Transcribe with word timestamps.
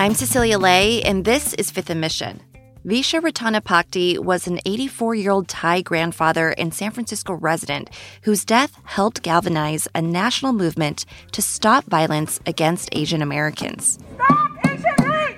I'm 0.00 0.14
Cecilia 0.14 0.58
Lei, 0.58 1.02
and 1.02 1.26
this 1.26 1.52
is 1.52 1.70
Fifth 1.70 1.90
and 1.90 2.00
Mission. 2.00 2.40
Vicha 2.86 3.20
Ratanapakdee 3.20 4.18
was 4.18 4.46
an 4.46 4.58
84 4.64 5.14
year 5.14 5.30
old 5.30 5.46
Thai 5.46 5.82
grandfather 5.82 6.54
and 6.56 6.72
San 6.72 6.90
Francisco 6.90 7.34
resident 7.34 7.90
whose 8.22 8.46
death 8.46 8.80
helped 8.84 9.20
galvanize 9.20 9.88
a 9.94 10.00
national 10.00 10.54
movement 10.54 11.04
to 11.32 11.42
stop 11.42 11.84
violence 11.84 12.40
against 12.46 12.88
Asian 12.92 13.20
Americans. 13.20 13.98
Stop 14.14 14.50
Asian 14.64 14.94
hate! 15.04 15.36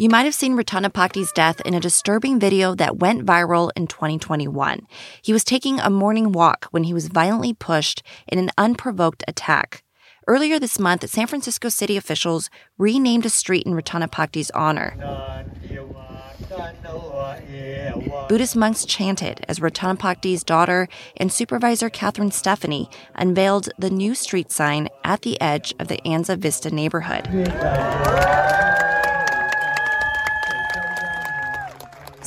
You 0.00 0.08
might 0.08 0.24
have 0.24 0.34
seen 0.34 0.56
Ratanapakdee's 0.56 1.30
death 1.30 1.60
in 1.60 1.74
a 1.74 1.78
disturbing 1.78 2.40
video 2.40 2.74
that 2.74 2.96
went 2.96 3.26
viral 3.26 3.70
in 3.76 3.86
2021. 3.86 4.86
He 5.20 5.34
was 5.34 5.44
taking 5.44 5.78
a 5.78 5.90
morning 5.90 6.32
walk 6.32 6.68
when 6.70 6.84
he 6.84 6.94
was 6.94 7.08
violently 7.08 7.52
pushed 7.52 8.02
in 8.26 8.38
an 8.38 8.48
unprovoked 8.56 9.22
attack. 9.28 9.84
Earlier 10.26 10.58
this 10.58 10.78
month, 10.78 11.06
San 11.10 11.26
Francisco 11.26 11.68
city 11.68 11.98
officials 11.98 12.48
renamed 12.78 13.26
a 13.26 13.28
street 13.28 13.66
in 13.66 13.74
Ratanapakdee's 13.74 14.50
honor. 14.52 14.96
Buddhist 18.26 18.56
monks 18.56 18.86
chanted 18.86 19.44
as 19.48 19.60
Ratanapakdee's 19.60 20.44
daughter 20.44 20.88
and 21.18 21.30
supervisor 21.30 21.90
Catherine 21.90 22.30
Stefani 22.30 22.88
unveiled 23.16 23.68
the 23.78 23.90
new 23.90 24.14
street 24.14 24.50
sign 24.50 24.88
at 25.04 25.20
the 25.20 25.38
edge 25.42 25.74
of 25.78 25.88
the 25.88 26.00
Anza 26.06 26.38
Vista 26.38 26.70
neighborhood. 26.70 27.28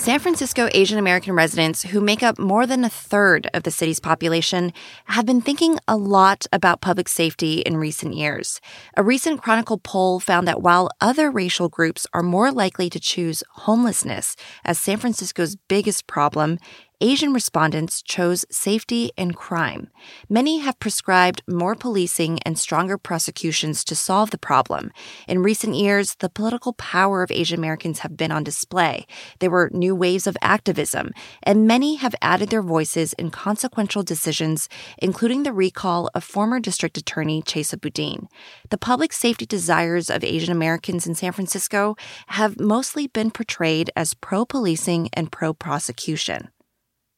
San 0.03 0.19
Francisco 0.19 0.67
Asian 0.73 0.99
American 0.99 1.33
residents, 1.33 1.81
who 1.81 2.01
make 2.01 2.21
up 2.21 2.37
more 2.37 2.67
than 2.67 2.83
a 2.83 2.89
third 2.89 3.49
of 3.53 3.63
the 3.63 3.71
city's 3.71 4.01
population, 4.01 4.73
have 5.05 5.25
been 5.25 5.39
thinking 5.39 5.79
a 5.87 5.95
lot 5.95 6.45
about 6.51 6.81
public 6.81 7.07
safety 7.07 7.61
in 7.61 7.77
recent 7.77 8.13
years. 8.13 8.59
A 8.97 9.01
recent 9.01 9.41
Chronicle 9.41 9.77
poll 9.77 10.19
found 10.19 10.45
that 10.45 10.61
while 10.61 10.89
other 10.99 11.31
racial 11.31 11.69
groups 11.69 12.05
are 12.13 12.21
more 12.21 12.51
likely 12.51 12.89
to 12.89 12.99
choose 12.99 13.45
homelessness 13.51 14.35
as 14.65 14.77
San 14.77 14.97
Francisco's 14.97 15.55
biggest 15.69 16.05
problem, 16.05 16.59
Asian 17.03 17.33
respondents 17.33 18.01
chose 18.01 18.45
safety 18.49 19.11
and 19.17 19.35
crime. 19.35 19.89
Many 20.29 20.59
have 20.59 20.79
prescribed 20.79 21.43
more 21.49 21.75
policing 21.75 22.39
and 22.43 22.57
stronger 22.57 22.97
prosecutions 22.97 23.83
to 23.83 23.93
solve 23.93 24.29
the 24.29 24.37
problem. 24.37 24.89
In 25.27 25.43
recent 25.43 25.75
years, 25.75 26.15
the 26.19 26.29
political 26.29 26.71
power 26.71 27.21
of 27.21 27.29
Asian 27.29 27.59
Americans 27.59 27.99
have 27.99 28.15
been 28.15 28.31
on 28.31 28.45
display. 28.45 29.05
There 29.39 29.49
were 29.49 29.69
new 29.73 29.93
waves 29.93 30.27
of 30.27 30.37
activism, 30.41 31.11
and 31.43 31.67
many 31.67 31.95
have 31.95 32.15
added 32.21 32.47
their 32.47 32.61
voices 32.61 33.11
in 33.19 33.31
consequential 33.31 34.03
decisions, 34.03 34.69
including 34.97 35.43
the 35.43 35.51
recall 35.51 36.09
of 36.15 36.23
former 36.23 36.61
District 36.61 36.97
Attorney 36.97 37.41
Chesa 37.41 37.81
Boudin. 37.81 38.29
The 38.69 38.77
public 38.77 39.11
safety 39.11 39.45
desires 39.45 40.09
of 40.09 40.23
Asian 40.23 40.53
Americans 40.53 41.05
in 41.05 41.15
San 41.15 41.33
Francisco 41.33 41.97
have 42.27 42.61
mostly 42.61 43.07
been 43.07 43.29
portrayed 43.29 43.91
as 43.93 44.13
pro 44.13 44.45
policing 44.45 45.09
and 45.11 45.29
pro 45.29 45.53
prosecution. 45.53 46.52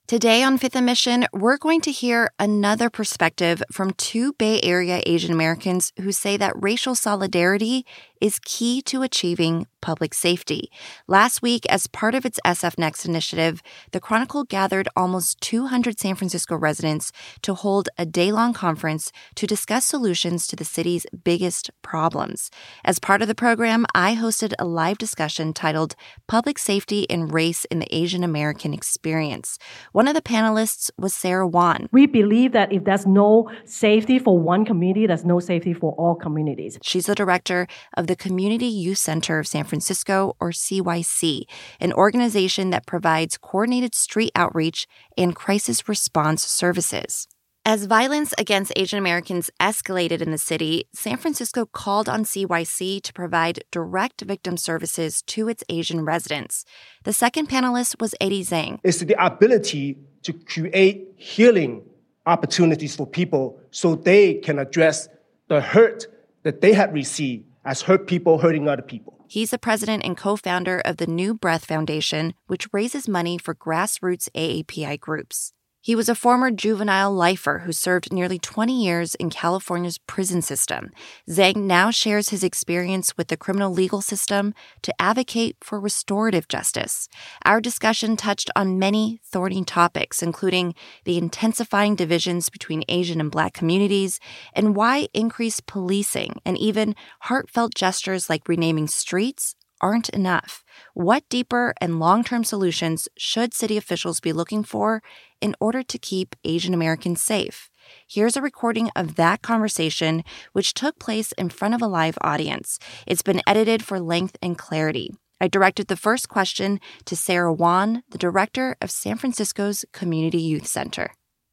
Today 0.07 0.43
on 0.43 0.59
Fifth 0.59 0.75
and 0.75 0.85
Mission, 0.85 1.25
we're 1.33 1.57
going 1.57 1.81
to 1.81 1.91
hear 1.91 2.29
another 2.37 2.91
perspective 2.91 3.63
from 3.71 3.89
two 3.93 4.33
Bay 4.33 4.61
Area 4.61 5.01
Asian 5.03 5.31
Americans 5.31 5.93
who 5.99 6.11
say 6.11 6.37
that 6.37 6.53
racial 6.61 6.93
solidarity 6.93 7.87
is 8.21 8.39
key 8.39 8.81
to 8.83 9.01
achieving 9.01 9.67
public 9.81 10.15
safety. 10.15 10.71
Last 11.07 11.43
week, 11.43 11.63
as 11.69 11.85
part 11.85 12.15
of 12.15 12.25
its 12.25 12.39
SF 12.43 12.77
Next 12.79 13.05
initiative, 13.05 13.61
the 13.91 13.99
Chronicle 13.99 14.43
gathered 14.43 14.87
almost 14.95 15.39
200 15.41 15.99
San 15.99 16.15
Francisco 16.15 16.55
residents 16.55 17.11
to 17.43 17.53
hold 17.53 17.87
a 17.97 18.05
day 18.05 18.31
long 18.31 18.51
conference 18.51 19.11
to 19.35 19.45
discuss 19.45 19.85
solutions 19.85 20.47
to 20.47 20.55
the 20.55 20.65
city's 20.65 21.05
biggest 21.23 21.69
problems. 21.83 22.49
As 22.83 22.97
part 22.97 23.21
of 23.21 23.27
the 23.27 23.35
program, 23.35 23.85
I 23.93 24.15
hosted 24.15 24.53
a 24.57 24.65
live 24.65 24.97
discussion 24.97 25.53
titled 25.53 25.95
Public 26.27 26.57
Safety 26.57 27.07
and 27.09 27.31
Race 27.31 27.65
in 27.65 27.77
the 27.77 27.95
Asian 27.95 28.23
American 28.23 28.73
Experience. 28.73 29.59
One 29.91 30.07
of 30.07 30.15
the 30.15 30.21
panelists 30.21 30.89
was 30.97 31.13
Sarah 31.13 31.47
Wan. 31.47 31.89
We 31.91 32.07
believe 32.07 32.53
that 32.53 32.73
if 32.73 32.85
there's 32.85 33.05
no 33.05 33.51
safety 33.65 34.17
for 34.17 34.39
one 34.39 34.65
community, 34.65 35.05
there's 35.05 35.25
no 35.25 35.39
safety 35.39 35.73
for 35.73 35.93
all 35.93 36.15
communities. 36.15 36.79
She's 36.81 37.05
the 37.05 37.13
director 37.13 37.67
of 37.95 38.04
the 38.05 38.15
Community 38.15 38.67
Youth 38.67 38.97
Center 38.97 39.39
of 39.39 39.47
San 39.47 39.63
Francisco, 39.63 40.35
or 40.39 40.51
CYC, 40.51 41.43
an 41.79 41.93
organization 41.93 42.69
that 42.69 42.85
provides 42.85 43.37
coordinated 43.37 43.95
street 43.95 44.31
outreach 44.35 44.87
and 45.17 45.35
crisis 45.35 45.89
response 45.89 46.43
services. 46.43 47.27
As 47.67 47.85
violence 47.85 48.31
against 48.37 48.71
Asian 48.75 48.99
Americans 48.99 49.49
escalated 49.59 50.21
in 50.21 50.29
the 50.29 50.37
city, 50.37 50.87
San 50.93 51.17
Francisco 51.17 51.65
called 51.65 52.07
on 52.07 52.23
CYC 52.23 53.01
to 53.01 53.11
provide 53.11 53.63
direct 53.71 54.21
victim 54.21 54.55
services 54.55 55.23
to 55.23 55.49
its 55.49 55.63
Asian 55.67 56.05
residents. 56.05 56.63
The 57.05 57.13
second 57.13 57.49
panelist 57.49 57.99
was 57.99 58.13
Eddy 58.21 58.43
Zheng. 58.43 58.77
It's 58.83 58.99
the 58.99 59.15
ability 59.19 59.97
to 60.21 60.33
create 60.33 61.07
healing 61.15 61.81
opportunities 62.27 62.95
for 62.95 63.07
people 63.07 63.59
so 63.71 63.95
they 63.95 64.35
can 64.35 64.59
address 64.59 65.07
the 65.47 65.59
hurt 65.59 66.05
that 66.43 66.61
they 66.61 66.73
have 66.73 66.93
received 66.93 67.45
as 67.65 67.81
hurt 67.81 68.07
people 68.07 68.39
hurting 68.39 68.67
other 68.67 68.81
people. 68.81 69.25
He's 69.27 69.51
the 69.51 69.57
president 69.57 70.03
and 70.05 70.15
co 70.15 70.35
founder 70.35 70.79
of 70.79 70.97
the 70.97 71.07
New 71.07 71.33
Breath 71.33 71.65
Foundation, 71.65 72.33
which 72.47 72.71
raises 72.71 73.07
money 73.07 73.37
for 73.37 73.55
grassroots 73.55 74.29
AAPI 74.35 74.99
groups. 74.99 75.51
He 75.85 75.95
was 75.95 76.09
a 76.09 76.15
former 76.15 76.49
juvenile 76.49 77.13
lifer 77.13 77.59
who 77.59 77.71
served 77.71 78.11
nearly 78.11 78.39
20 78.39 78.73
years 78.73 79.13
in 79.13 79.29
California's 79.29 79.99
prison 79.99 80.41
system. 80.41 80.89
Zheng 81.29 81.57
now 81.57 81.91
shares 81.91 82.29
his 82.29 82.43
experience 82.43 83.15
with 83.17 83.27
the 83.27 83.37
criminal 83.37 83.71
legal 83.71 84.01
system 84.01 84.55
to 84.81 84.99
advocate 84.99 85.57
for 85.61 85.79
restorative 85.79 86.47
justice. 86.47 87.07
Our 87.45 87.61
discussion 87.61 88.17
touched 88.17 88.49
on 88.55 88.79
many 88.79 89.21
thorny 89.23 89.63
topics, 89.63 90.23
including 90.23 90.73
the 91.03 91.19
intensifying 91.19 91.95
divisions 91.95 92.49
between 92.49 92.83
Asian 92.89 93.21
and 93.21 93.29
Black 93.29 93.53
communities, 93.53 94.19
and 94.53 94.75
why 94.75 95.07
increased 95.13 95.67
policing 95.67 96.41
and 96.43 96.57
even 96.57 96.95
heartfelt 97.19 97.75
gestures 97.75 98.27
like 98.27 98.49
renaming 98.49 98.87
streets 98.87 99.53
aren't 99.81 100.09
enough. 100.09 100.63
What 100.93 101.27
deeper 101.29 101.73
and 101.79 101.99
long 101.99 102.23
term 102.23 102.43
solutions 102.43 103.07
should 103.17 103.53
city 103.53 103.77
officials 103.77 104.19
be 104.19 104.33
looking 104.33 104.63
for 104.63 105.03
in 105.45 105.55
order 105.59 105.83
to 105.83 105.99
keep 105.99 106.35
Asian 106.43 106.73
Americans 106.73 107.21
safe? 107.21 107.69
Here's 108.09 108.35
a 108.35 108.41
recording 108.41 108.89
of 108.95 109.13
that 109.15 109.43
conversation, 109.43 110.23
which 110.53 110.73
took 110.73 110.97
place 110.97 111.33
in 111.33 111.49
front 111.49 111.75
of 111.75 111.83
a 111.83 111.87
live 111.87 112.17
audience. 112.21 112.79
It's 113.05 113.21
been 113.21 113.43
edited 113.45 113.83
for 113.83 113.99
length 113.99 114.37
and 114.41 114.57
clarity. 114.57 115.11
I 115.39 115.47
directed 115.47 115.87
the 115.87 115.95
first 115.95 116.29
question 116.29 116.79
to 117.05 117.15
Sarah 117.15 117.53
Wan, 117.53 118.01
the 118.09 118.17
director 118.17 118.75
of 118.81 118.89
San 118.89 119.17
Francisco's 119.17 119.85
Community 119.91 120.41
Youth 120.41 120.65
Center. 120.65 121.11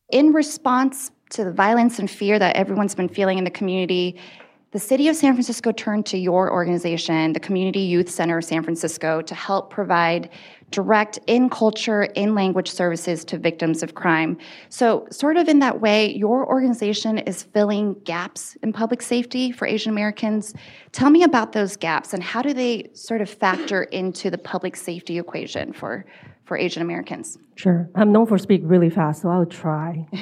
In 0.09 0.33
response 0.33 1.11
to 1.33 1.45
the 1.45 1.53
violence 1.53 1.99
and 1.99 2.11
fear 2.11 2.39
that 2.39 2.57
everyone's 2.57 2.95
been 2.95 3.11
feeling 3.11 3.37
in 3.37 3.45
the 3.45 3.51
community, 3.51 4.19
the 4.73 4.79
city 4.79 5.09
of 5.09 5.17
San 5.17 5.35
Francisco 5.35 5.71
turned 5.71 6.07
to 6.07 6.17
your 6.17 6.51
organization, 6.51 7.35
the 7.35 7.41
Community 7.41 7.81
Youth 7.81 8.09
Center 8.09 8.39
of 8.39 8.45
San 8.45 8.63
Francisco, 8.63 9.21
to 9.21 9.35
help 9.35 9.69
provide 9.69 10.31
direct 10.71 11.19
in 11.27 11.51
culture, 11.51 12.05
in 12.05 12.35
language 12.35 12.71
services 12.71 13.23
to 13.27 13.37
victims 13.37 13.83
of 13.83 13.95
crime. 13.95 14.39
So, 14.71 15.07
sort 15.11 15.37
of 15.37 15.47
in 15.47 15.59
that 15.59 15.83
way, 15.83 16.15
your 16.15 16.49
organization 16.49 17.19
is 17.19 17.43
filling 17.43 18.01
gaps 18.05 18.57
in 18.63 18.73
public 18.73 19.03
safety 19.03 19.53
for 19.53 19.67
Asian 19.67 19.93
Americans. 19.93 20.55
Tell 20.93 21.11
me 21.11 21.23
about 21.23 21.53
those 21.53 21.77
gaps 21.77 22.15
and 22.15 22.23
how 22.23 22.41
do 22.41 22.55
they 22.55 22.89
sort 22.95 23.21
of 23.21 23.29
factor 23.29 23.83
into 23.83 24.31
the 24.31 24.39
public 24.39 24.75
safety 24.77 25.19
equation 25.19 25.75
for, 25.75 26.07
for 26.45 26.57
Asian 26.57 26.83
Americans? 26.83 27.39
Sure. 27.57 27.89
I'm 27.95 28.13
known 28.13 28.27
for 28.27 28.39
speak 28.39 28.63
really 28.65 28.91
fast, 28.91 29.23
so 29.23 29.29
I'll 29.29 29.47
try. 29.47 30.07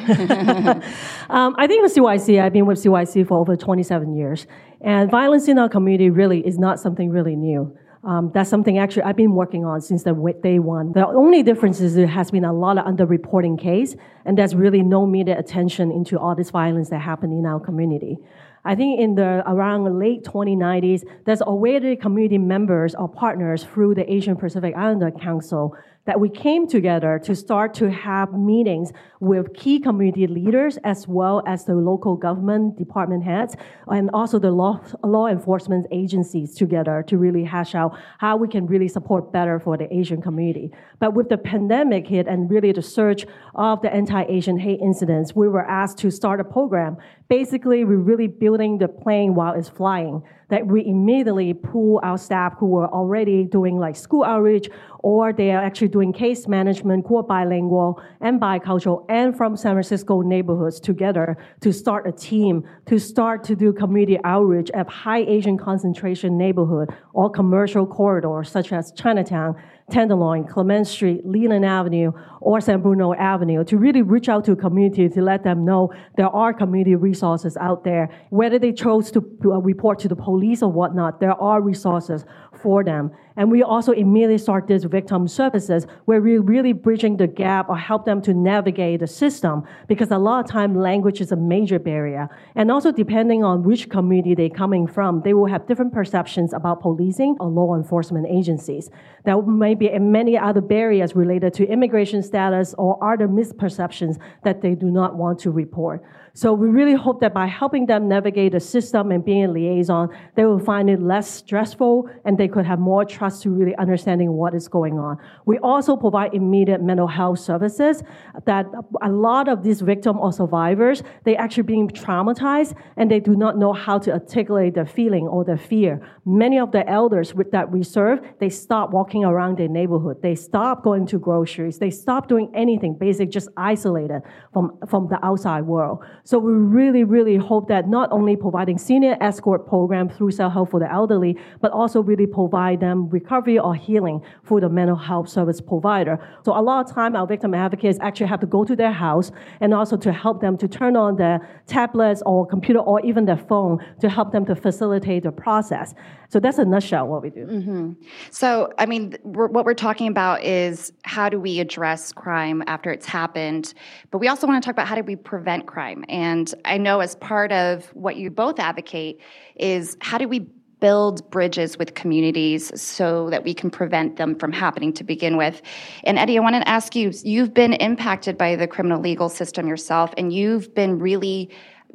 um, 1.30 1.54
I 1.58 1.66
think 1.66 1.82
with 1.82 1.94
CYC, 1.94 2.42
I've 2.42 2.52
been 2.52 2.66
with 2.66 2.82
CYC 2.82 3.26
for 3.26 3.38
over 3.38 3.56
27 3.56 4.16
years, 4.16 4.46
and 4.80 5.10
violence 5.10 5.48
in 5.48 5.58
our 5.58 5.68
community 5.68 6.10
really 6.10 6.46
is 6.46 6.58
not 6.58 6.78
something 6.80 7.10
really 7.10 7.36
new. 7.36 7.76
Um, 8.02 8.30
that's 8.32 8.48
something 8.48 8.78
actually 8.78 9.02
I've 9.02 9.16
been 9.16 9.34
working 9.34 9.64
on 9.64 9.82
since 9.82 10.04
the 10.04 10.14
day 10.42 10.58
one. 10.58 10.92
The 10.92 11.06
only 11.06 11.42
difference 11.42 11.80
is 11.80 11.94
there 11.94 12.06
has 12.06 12.30
been 12.30 12.44
a 12.44 12.52
lot 12.52 12.78
of 12.78 12.86
underreporting 12.86 13.60
case, 13.60 13.94
and 14.24 14.38
there's 14.38 14.54
really 14.54 14.82
no 14.82 15.06
media 15.06 15.38
attention 15.38 15.90
into 15.92 16.18
all 16.18 16.34
this 16.34 16.50
violence 16.50 16.88
that 16.90 17.00
happened 17.00 17.34
in 17.34 17.44
our 17.44 17.60
community. 17.60 18.16
I 18.64 18.74
think 18.74 19.00
in 19.00 19.14
the 19.14 19.42
around 19.46 19.98
late 19.98 20.22
2090s, 20.24 21.02
there's 21.24 21.40
already 21.42 21.96
community 21.96 22.38
members 22.38 22.94
or 22.94 23.08
partners 23.08 23.64
through 23.64 23.94
the 23.94 24.10
Asian 24.10 24.36
Pacific 24.36 24.74
Islander 24.76 25.10
Council 25.10 25.74
that 26.06 26.18
we 26.18 26.28
came 26.28 26.66
together 26.66 27.18
to 27.22 27.34
start 27.34 27.74
to 27.74 27.90
have 27.90 28.32
meetings 28.32 28.90
with 29.20 29.52
key 29.54 29.78
community 29.78 30.26
leaders 30.26 30.78
as 30.78 31.06
well 31.06 31.42
as 31.46 31.66
the 31.66 31.74
local 31.74 32.16
government 32.16 32.78
department 32.78 33.22
heads 33.22 33.54
and 33.88 34.10
also 34.14 34.38
the 34.38 34.50
law, 34.50 34.80
law 35.04 35.26
enforcement 35.26 35.86
agencies 35.92 36.54
together 36.54 37.04
to 37.06 37.18
really 37.18 37.44
hash 37.44 37.74
out 37.74 37.96
how 38.18 38.36
we 38.36 38.48
can 38.48 38.66
really 38.66 38.88
support 38.88 39.30
better 39.30 39.60
for 39.60 39.76
the 39.76 39.94
Asian 39.94 40.22
community. 40.22 40.72
But 40.98 41.14
with 41.14 41.28
the 41.28 41.38
pandemic 41.38 42.06
hit 42.06 42.26
and 42.26 42.50
really 42.50 42.72
the 42.72 42.82
surge 42.82 43.26
of 43.54 43.82
the 43.82 43.92
anti-Asian 43.92 44.58
hate 44.58 44.80
incidents, 44.80 45.36
we 45.36 45.48
were 45.48 45.68
asked 45.68 45.98
to 45.98 46.10
start 46.10 46.40
a 46.40 46.44
program. 46.44 46.96
Basically, 47.30 47.84
we're 47.84 47.96
really 47.96 48.26
building 48.26 48.78
the 48.78 48.88
plane 48.88 49.36
while 49.36 49.54
it's 49.54 49.68
flying 49.68 50.24
that 50.48 50.66
we 50.66 50.84
immediately 50.84 51.54
pull 51.54 52.00
our 52.02 52.18
staff 52.18 52.56
who 52.58 52.66
were 52.66 52.88
already 52.88 53.44
doing 53.44 53.78
like 53.78 53.94
school 53.94 54.24
outreach 54.24 54.68
or 54.98 55.32
they 55.32 55.52
are 55.52 55.62
actually 55.62 55.86
doing 55.86 56.12
case 56.12 56.48
management, 56.48 57.04
core 57.04 57.22
bilingual 57.22 58.02
and 58.20 58.40
bicultural 58.40 59.06
and 59.08 59.36
from 59.36 59.56
San 59.56 59.74
Francisco 59.74 60.22
neighborhoods 60.22 60.80
together 60.80 61.38
to 61.60 61.72
start 61.72 62.04
a 62.04 62.10
team 62.10 62.64
to 62.86 62.98
start 62.98 63.44
to 63.44 63.54
do 63.54 63.72
community 63.72 64.18
outreach 64.24 64.68
at 64.72 64.88
high 64.88 65.20
Asian 65.20 65.56
concentration 65.56 66.36
neighborhood 66.36 66.90
or 67.12 67.30
commercial 67.30 67.86
corridors 67.86 68.50
such 68.50 68.72
as 68.72 68.92
Chinatown 68.96 69.54
Tenderloin, 69.90 70.46
Clement 70.46 70.86
Street, 70.86 71.26
Leland 71.26 71.64
Avenue, 71.64 72.12
or 72.40 72.60
San 72.60 72.80
Bruno 72.80 73.14
Avenue 73.14 73.64
to 73.64 73.76
really 73.76 74.02
reach 74.02 74.28
out 74.28 74.44
to 74.44 74.52
a 74.52 74.56
community 74.56 75.08
to 75.08 75.22
let 75.22 75.44
them 75.44 75.64
know 75.64 75.92
there 76.16 76.28
are 76.28 76.52
community 76.52 76.94
resources 76.94 77.56
out 77.56 77.84
there. 77.84 78.08
Whether 78.30 78.58
they 78.58 78.72
chose 78.72 79.10
to 79.12 79.20
uh, 79.44 79.58
report 79.58 79.98
to 80.00 80.08
the 80.08 80.16
police 80.16 80.62
or 80.62 80.72
whatnot, 80.72 81.20
there 81.20 81.34
are 81.34 81.60
resources 81.60 82.24
for 82.62 82.82
them. 82.84 83.10
And 83.40 83.50
we 83.50 83.62
also 83.62 83.92
immediately 83.92 84.36
start 84.36 84.66
this 84.66 84.84
victim 84.84 85.26
services 85.26 85.86
where 86.04 86.20
we're 86.20 86.42
really 86.42 86.74
bridging 86.74 87.16
the 87.16 87.26
gap 87.26 87.70
or 87.70 87.78
help 87.78 88.04
them 88.04 88.20
to 88.20 88.34
navigate 88.34 89.00
the 89.00 89.06
system 89.06 89.62
because 89.88 90.10
a 90.10 90.18
lot 90.18 90.44
of 90.44 90.50
time 90.50 90.74
language 90.74 91.22
is 91.22 91.32
a 91.32 91.36
major 91.36 91.78
barrier. 91.78 92.28
And 92.54 92.70
also 92.70 92.92
depending 92.92 93.42
on 93.42 93.62
which 93.62 93.88
community 93.88 94.34
they're 94.34 94.50
coming 94.50 94.86
from, 94.86 95.22
they 95.22 95.32
will 95.32 95.46
have 95.46 95.66
different 95.66 95.94
perceptions 95.94 96.52
about 96.52 96.82
policing 96.82 97.38
or 97.40 97.48
law 97.48 97.76
enforcement 97.76 98.26
agencies. 98.28 98.90
There 99.24 99.40
may 99.40 99.74
be 99.74 99.88
many 99.98 100.36
other 100.36 100.60
barriers 100.60 101.16
related 101.16 101.54
to 101.54 101.66
immigration 101.66 102.22
status 102.22 102.74
or 102.76 103.02
other 103.02 103.26
misperceptions 103.26 104.18
that 104.44 104.60
they 104.60 104.74
do 104.74 104.90
not 104.90 105.16
want 105.16 105.38
to 105.38 105.50
report. 105.50 106.02
So 106.34 106.52
we 106.52 106.68
really 106.68 106.94
hope 106.94 107.20
that 107.22 107.34
by 107.34 107.46
helping 107.46 107.86
them 107.86 108.06
navigate 108.06 108.52
the 108.52 108.60
system 108.60 109.10
and 109.10 109.24
being 109.24 109.46
a 109.46 109.50
liaison, 109.50 110.10
they 110.36 110.44
will 110.44 110.60
find 110.60 110.88
it 110.88 111.00
less 111.00 111.28
stressful 111.28 112.08
and 112.24 112.38
they 112.38 112.46
could 112.46 112.66
have 112.66 112.78
more 112.78 113.04
trust 113.04 113.29
to 113.38 113.50
really 113.50 113.76
understanding 113.76 114.32
what 114.32 114.54
is 114.54 114.68
going 114.68 114.98
on. 114.98 115.16
We 115.46 115.58
also 115.58 115.96
provide 115.96 116.34
immediate 116.34 116.82
mental 116.82 117.06
health 117.06 117.38
services 117.38 118.02
that 118.46 118.66
a 119.02 119.10
lot 119.10 119.48
of 119.48 119.62
these 119.62 119.80
victims 119.80 120.18
or 120.20 120.32
survivors, 120.32 121.02
they 121.24 121.36
actually 121.36 121.64
being 121.64 121.88
traumatized 121.88 122.74
and 122.96 123.10
they 123.10 123.20
do 123.20 123.36
not 123.36 123.58
know 123.58 123.72
how 123.72 123.98
to 123.98 124.12
articulate 124.12 124.74
their 124.74 124.86
feeling 124.86 125.26
or 125.28 125.44
their 125.44 125.58
fear. 125.58 126.00
Many 126.24 126.58
of 126.58 126.72
the 126.72 126.88
elders 126.88 127.34
with 127.34 127.50
that 127.52 127.70
we 127.70 127.82
serve, 127.82 128.20
they 128.38 128.48
stop 128.48 128.90
walking 128.90 129.24
around 129.24 129.58
their 129.58 129.68
neighborhood. 129.68 130.22
They 130.22 130.34
stop 130.34 130.82
going 130.82 131.06
to 131.06 131.18
groceries. 131.18 131.78
They 131.78 131.90
stop 131.90 132.28
doing 132.28 132.50
anything, 132.54 132.94
basically 132.98 133.26
just 133.26 133.48
isolated 133.56 134.22
from, 134.52 134.78
from 134.88 135.08
the 135.08 135.24
outside 135.24 135.62
world. 135.62 136.04
So 136.24 136.38
we 136.38 136.52
really, 136.52 137.04
really 137.04 137.36
hope 137.36 137.68
that 137.68 137.88
not 137.88 138.10
only 138.12 138.36
providing 138.36 138.78
senior 138.78 139.16
escort 139.20 139.66
program 139.66 140.08
through 140.08 140.30
self 140.32 140.52
help 140.52 140.70
for 140.70 140.80
the 140.80 140.90
elderly, 140.90 141.36
but 141.60 141.72
also 141.72 142.02
really 142.02 142.26
provide 142.26 142.80
them 142.80 143.09
recovery 143.12 143.58
or 143.58 143.74
healing 143.74 144.22
for 144.42 144.60
the 144.60 144.68
mental 144.68 144.96
health 144.96 145.28
service 145.28 145.60
provider. 145.60 146.18
So 146.44 146.58
a 146.58 146.62
lot 146.62 146.86
of 146.86 146.94
time 146.94 147.16
our 147.16 147.26
victim 147.26 147.54
advocates 147.54 147.98
actually 148.00 148.26
have 148.26 148.40
to 148.40 148.46
go 148.46 148.64
to 148.64 148.76
their 148.76 148.92
house 148.92 149.32
and 149.60 149.74
also 149.74 149.96
to 149.98 150.12
help 150.12 150.40
them 150.40 150.56
to 150.58 150.68
turn 150.68 150.96
on 150.96 151.16
their 151.16 151.40
tablets 151.66 152.22
or 152.26 152.46
computer 152.46 152.80
or 152.80 153.00
even 153.04 153.24
their 153.26 153.36
phone 153.36 153.84
to 154.00 154.08
help 154.08 154.32
them 154.32 154.44
to 154.46 154.54
facilitate 154.54 155.22
the 155.22 155.32
process. 155.32 155.94
So 156.28 156.38
that's 156.38 156.58
a 156.58 156.64
nutshell 156.64 157.08
what 157.08 157.22
we 157.22 157.30
do. 157.30 157.46
Mm-hmm. 157.46 157.92
So, 158.30 158.72
I 158.78 158.86
mean, 158.86 159.16
we're, 159.24 159.48
what 159.48 159.64
we're 159.64 159.74
talking 159.74 160.06
about 160.06 160.44
is 160.44 160.92
how 161.02 161.28
do 161.28 161.40
we 161.40 161.58
address 161.58 162.12
crime 162.12 162.62
after 162.68 162.92
it's 162.92 163.06
happened, 163.06 163.74
but 164.12 164.18
we 164.18 164.28
also 164.28 164.46
want 164.46 164.62
to 164.62 164.66
talk 164.66 164.74
about 164.74 164.86
how 164.86 164.94
do 164.94 165.02
we 165.02 165.16
prevent 165.16 165.66
crime. 165.66 166.04
And 166.08 166.54
I 166.64 166.78
know 166.78 167.00
as 167.00 167.16
part 167.16 167.50
of 167.50 167.86
what 167.94 168.16
you 168.16 168.30
both 168.30 168.60
advocate 168.60 169.20
is 169.56 169.96
how 170.00 170.18
do 170.18 170.28
we 170.28 170.46
build 170.80 171.30
bridges 171.30 171.78
with 171.78 171.94
communities 171.94 172.72
so 172.80 173.30
that 173.30 173.44
we 173.44 173.54
can 173.54 173.70
prevent 173.70 174.16
them 174.16 174.34
from 174.34 174.52
happening 174.52 174.92
to 174.94 175.04
begin 175.04 175.36
with. 175.36 175.62
And 176.04 176.18
Eddy, 176.18 176.36
I 176.36 176.40
want 176.40 176.56
to 176.56 176.68
ask 176.68 176.96
you 176.96 177.12
you've 177.22 177.54
been 177.54 177.74
impacted 177.74 178.36
by 178.36 178.56
the 178.56 178.66
criminal 178.66 179.00
legal 179.00 179.28
system 179.28 179.68
yourself, 179.68 180.12
and 180.16 180.32
you've 180.32 180.74
been 180.74 180.98
really 180.98 181.50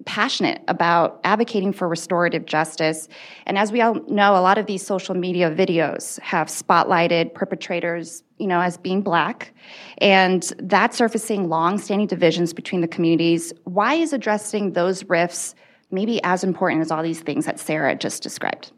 passionate 0.05 0.61
about 0.67 1.21
advocating 1.23 1.71
for 1.71 1.87
restorative 1.87 2.45
justice. 2.45 3.07
And 3.45 3.57
as 3.57 3.71
we 3.71 3.79
all 3.79 3.93
know, 4.09 4.35
a 4.35 4.41
lot 4.41 4.57
of 4.57 4.65
these 4.65 4.85
social 4.85 5.15
media 5.15 5.49
videos 5.49 6.19
have 6.19 6.47
spotlighted 6.47 7.33
perpetrators, 7.33 8.21
you 8.37 8.47
know, 8.47 8.59
as 8.59 8.77
being 8.77 9.01
black, 9.01 9.53
and 9.99 10.43
that 10.59 10.93
surfacing 10.93 11.47
long-standing 11.47 12.07
divisions 12.07 12.51
between 12.51 12.81
the 12.81 12.89
communities. 12.89 13.53
Why 13.63 13.93
is 13.93 14.11
addressing 14.11 14.73
those 14.73 15.05
rifts 15.05 15.55
maybe 15.95 16.21
as 16.23 16.43
important 16.43 16.81
as 16.81 16.91
all 16.91 17.01
these 17.01 17.21
things 17.21 17.45
that 17.47 17.59
Sarah 17.59 17.95
just 17.95 18.21
described? 18.21 18.71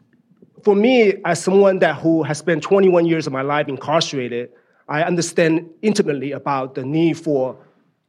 For 0.64 0.74
me, 0.74 1.14
as 1.24 1.42
someone 1.42 1.78
that 1.80 1.96
who 1.96 2.22
has 2.22 2.38
spent 2.38 2.62
21 2.62 3.04
years 3.04 3.26
of 3.26 3.32
my 3.32 3.42
life 3.42 3.68
incarcerated, 3.68 4.50
I 4.88 5.02
understand 5.02 5.68
intimately 5.82 6.32
about 6.32 6.74
the 6.74 6.84
need 6.84 7.18
for 7.18 7.58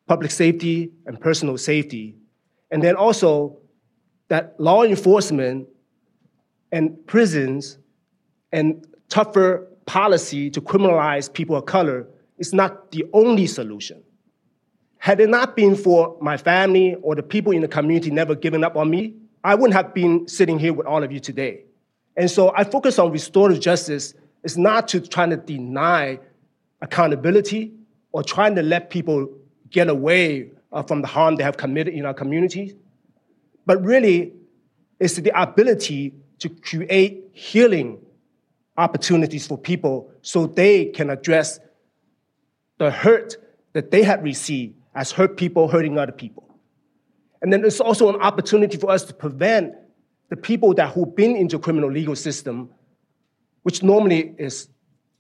public 0.08 0.32
safety 0.32 0.92
and 1.06 1.20
personal 1.20 1.58
safety 1.58 2.16
and 2.72 2.84
then 2.84 2.96
also 2.96 3.58
that 4.30 4.56
law 4.60 4.84
enforcement 4.84 5.68
and 6.72 7.06
prisons 7.08 7.78
and 8.52 8.86
tougher 9.10 9.68
policy 9.86 10.50
to 10.52 10.62
criminalize 10.62 11.32
people 11.32 11.56
of 11.56 11.66
color 11.66 12.08
is 12.38 12.54
not 12.54 12.92
the 12.92 13.04
only 13.14 13.48
solution. 13.48 14.04
Had 15.00 15.22
it 15.22 15.30
not 15.30 15.56
been 15.56 15.76
for 15.76 16.18
my 16.22 16.36
family 16.38 16.96
or 17.02 17.16
the 17.16 17.24
people 17.24 17.54
in 17.54 17.62
the 17.62 17.68
community 17.68 18.12
never 18.12 18.36
giving 18.36 18.64
up 18.66 18.76
on 18.76 18.90
me, 18.90 19.16
I 19.44 19.56
wouldn't 19.56 19.74
have 19.74 19.94
been 19.94 20.28
sitting 20.28 20.60
here 20.60 20.74
with 20.74 20.86
all 20.86 21.04
of 21.04 21.12
you 21.12 21.22
today. 21.22 21.64
And 22.18 22.30
so 22.30 22.54
I 22.56 22.66
focus 22.66 23.00
on 23.00 23.12
restorative 23.12 23.62
justice 23.62 24.14
is 24.44 24.58
not 24.58 24.90
to 24.90 25.00
trying 25.00 25.30
to 25.30 25.38
deny 25.38 26.20
accountability 26.82 27.74
or 28.12 28.24
trying 28.24 28.56
to 28.56 28.62
let 28.62 28.90
people 28.90 29.30
get 29.70 29.88
away 29.88 30.52
uh, 30.74 30.84
from 30.84 31.02
the 31.02 31.08
harm 31.08 31.38
they 31.38 31.44
have 31.44 31.56
committed 31.56 31.94
in 31.94 32.06
our 32.06 32.14
communities, 32.14 32.74
but 33.66 33.82
really 33.82 34.34
it's 35.00 35.16
the 35.16 35.42
ability 35.42 36.14
to 36.40 36.50
create 36.50 37.30
healing 37.32 38.00
opportunities 38.78 39.48
for 39.48 39.58
people 39.58 40.12
so 40.22 40.46
they 40.46 40.86
can 40.86 41.10
address 41.10 41.60
the 42.80 42.92
hurt 42.92 43.38
that 43.74 43.92
they 43.92 44.04
had 44.04 44.24
received 44.24 44.76
as 45.00 45.14
hurt 45.14 45.38
people 45.38 45.70
hurting 45.70 45.98
other 45.98 46.12
people. 46.12 46.44
And 47.42 47.54
then 47.54 47.64
it's 47.64 47.80
also 47.80 48.10
an 48.10 48.20
opportunity 48.20 48.76
for 48.76 48.92
us 48.92 49.06
to 49.06 49.14
prevent 49.14 49.74
the 50.30 50.36
people 50.36 50.74
that 50.74 50.90
who've 50.94 51.16
been 51.16 51.38
into 51.38 51.56
the 51.56 51.64
criminal 51.64 51.90
legal 51.90 52.18
system, 52.18 52.70
which 53.64 53.82
normally 53.82 54.36
is 54.38 54.68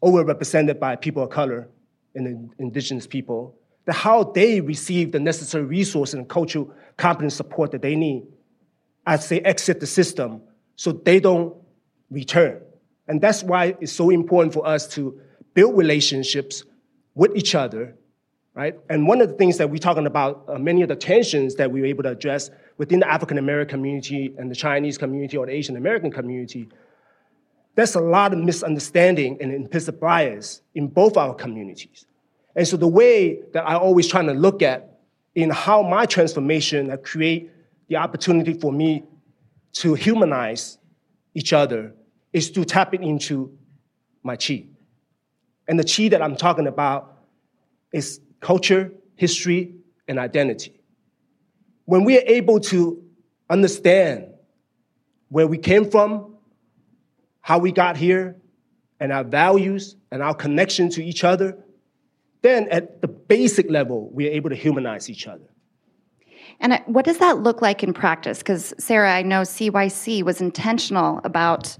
overrepresented 0.03 0.79
by 0.81 0.97
people 0.97 1.23
of 1.23 1.29
color 1.29 1.69
and 2.13 2.51
indigenous 2.59 3.07
people, 3.07 3.55
that 3.85 3.93
how 3.93 4.25
they 4.25 4.59
receive 4.59 5.13
the 5.13 5.19
necessary 5.19 5.63
resources 5.63 6.13
and 6.13 6.27
cultural 6.27 6.73
competence 6.97 7.35
support 7.35 7.71
that 7.71 7.81
they 7.81 7.95
need 7.95 8.23
as 9.07 9.29
they 9.29 9.39
exit 9.41 9.79
the 9.79 9.87
system 9.87 10.41
so 10.75 10.91
they 10.91 11.21
don't 11.21 11.55
return. 12.11 12.61
And 13.07 13.21
that's 13.21 13.43
why 13.43 13.77
it's 13.79 13.93
so 13.93 14.09
important 14.09 14.53
for 14.53 14.67
us 14.67 14.89
to 14.95 15.21
build 15.53 15.77
relationships 15.77 16.65
with 17.15 17.33
each 17.33 17.55
other, 17.55 17.95
right? 18.59 18.75
And 18.89 19.07
one 19.07 19.21
of 19.21 19.29
the 19.29 19.35
things 19.35 19.57
that 19.57 19.69
we're 19.69 19.77
talking 19.77 20.05
about, 20.05 20.43
uh, 20.49 20.59
many 20.59 20.81
of 20.81 20.89
the 20.89 20.95
tensions 20.97 21.55
that 21.55 21.71
we 21.71 21.79
were 21.79 21.85
able 21.85 22.03
to 22.03 22.09
address 22.09 22.51
within 22.77 22.99
the 22.99 23.09
African 23.09 23.37
American 23.37 23.77
community 23.77 24.33
and 24.37 24.51
the 24.51 24.55
Chinese 24.55 24.97
community 24.97 25.37
or 25.37 25.45
the 25.45 25.53
Asian 25.53 25.77
American 25.77 26.11
community, 26.11 26.67
there's 27.75 27.95
a 27.95 28.01
lot 28.01 28.33
of 28.33 28.39
misunderstanding 28.39 29.37
and 29.39 29.53
implicit 29.53 29.97
bias 30.01 30.61
in 30.75 30.89
both 30.89 31.15
our 31.15 31.33
communities. 31.33 32.05
And 32.53 32.67
so 32.67 32.75
the 32.75 32.85
way 32.85 33.39
that 33.53 33.65
I 33.65 33.75
always 33.75 34.09
trying 34.09 34.27
to 34.27 34.33
look 34.33 34.61
at 34.61 34.99
in 35.35 35.51
how 35.51 35.81
my 35.81 36.05
transformation 36.05 36.93
create 37.01 37.49
the 37.87 37.95
opportunity 37.95 38.55
for 38.55 38.73
me 38.73 39.05
to 39.83 39.93
humanize 39.93 40.79
each 41.33 41.53
other 41.53 41.93
is 42.33 42.51
to 42.51 42.65
tap 42.65 42.93
into 42.93 43.57
my 44.21 44.35
chi. 44.35 44.65
And 45.65 45.79
the 45.79 45.85
chi 45.85 46.09
that 46.09 46.21
I'm 46.21 46.35
talking 46.35 46.67
about 46.67 47.15
is 47.93 48.19
culture, 48.39 48.91
history, 49.15 49.75
and 50.07 50.19
identity. 50.19 50.79
When 51.85 52.03
we 52.03 52.17
are 52.17 52.23
able 52.25 52.59
to 52.61 53.03
understand 53.49 54.27
where 55.29 55.47
we 55.47 55.57
came 55.57 55.89
from, 55.89 56.35
how 57.41 57.59
we 57.59 57.71
got 57.71 57.97
here, 57.97 58.35
and 58.99 59.11
our 59.11 59.23
values 59.23 59.95
and 60.11 60.21
our 60.21 60.33
connection 60.33 60.89
to 60.89 61.03
each 61.03 61.23
other, 61.23 61.57
then 62.41 62.67
at 62.69 63.01
the 63.01 63.07
basic 63.07 63.69
level, 63.69 64.09
we 64.13 64.27
are 64.27 64.31
able 64.31 64.49
to 64.49 64.55
humanize 64.55 65.09
each 65.09 65.27
other. 65.27 65.49
And 66.59 66.73
uh, 66.73 66.79
what 66.85 67.05
does 67.05 67.19
that 67.19 67.39
look 67.39 67.61
like 67.61 67.83
in 67.83 67.93
practice? 67.93 68.39
Because, 68.39 68.73
Sarah, 68.77 69.13
I 69.13 69.21
know 69.21 69.41
CYC 69.41 70.23
was 70.23 70.41
intentional 70.41 71.21
about 71.23 71.77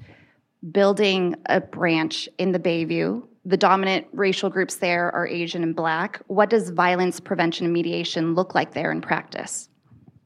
building 0.71 1.35
a 1.47 1.61
branch 1.61 2.29
in 2.37 2.51
the 2.51 2.59
Bayview. 2.59 3.25
The 3.49 3.57
dominant 3.57 4.05
racial 4.13 4.51
groups 4.51 4.75
there 4.75 5.11
are 5.11 5.25
Asian 5.25 5.63
and 5.63 5.75
Black. 5.75 6.21
What 6.27 6.51
does 6.51 6.69
violence 6.69 7.19
prevention 7.19 7.65
and 7.65 7.73
mediation 7.73 8.35
look 8.35 8.53
like 8.53 8.75
there 8.75 8.91
in 8.91 9.01
practice? 9.01 9.69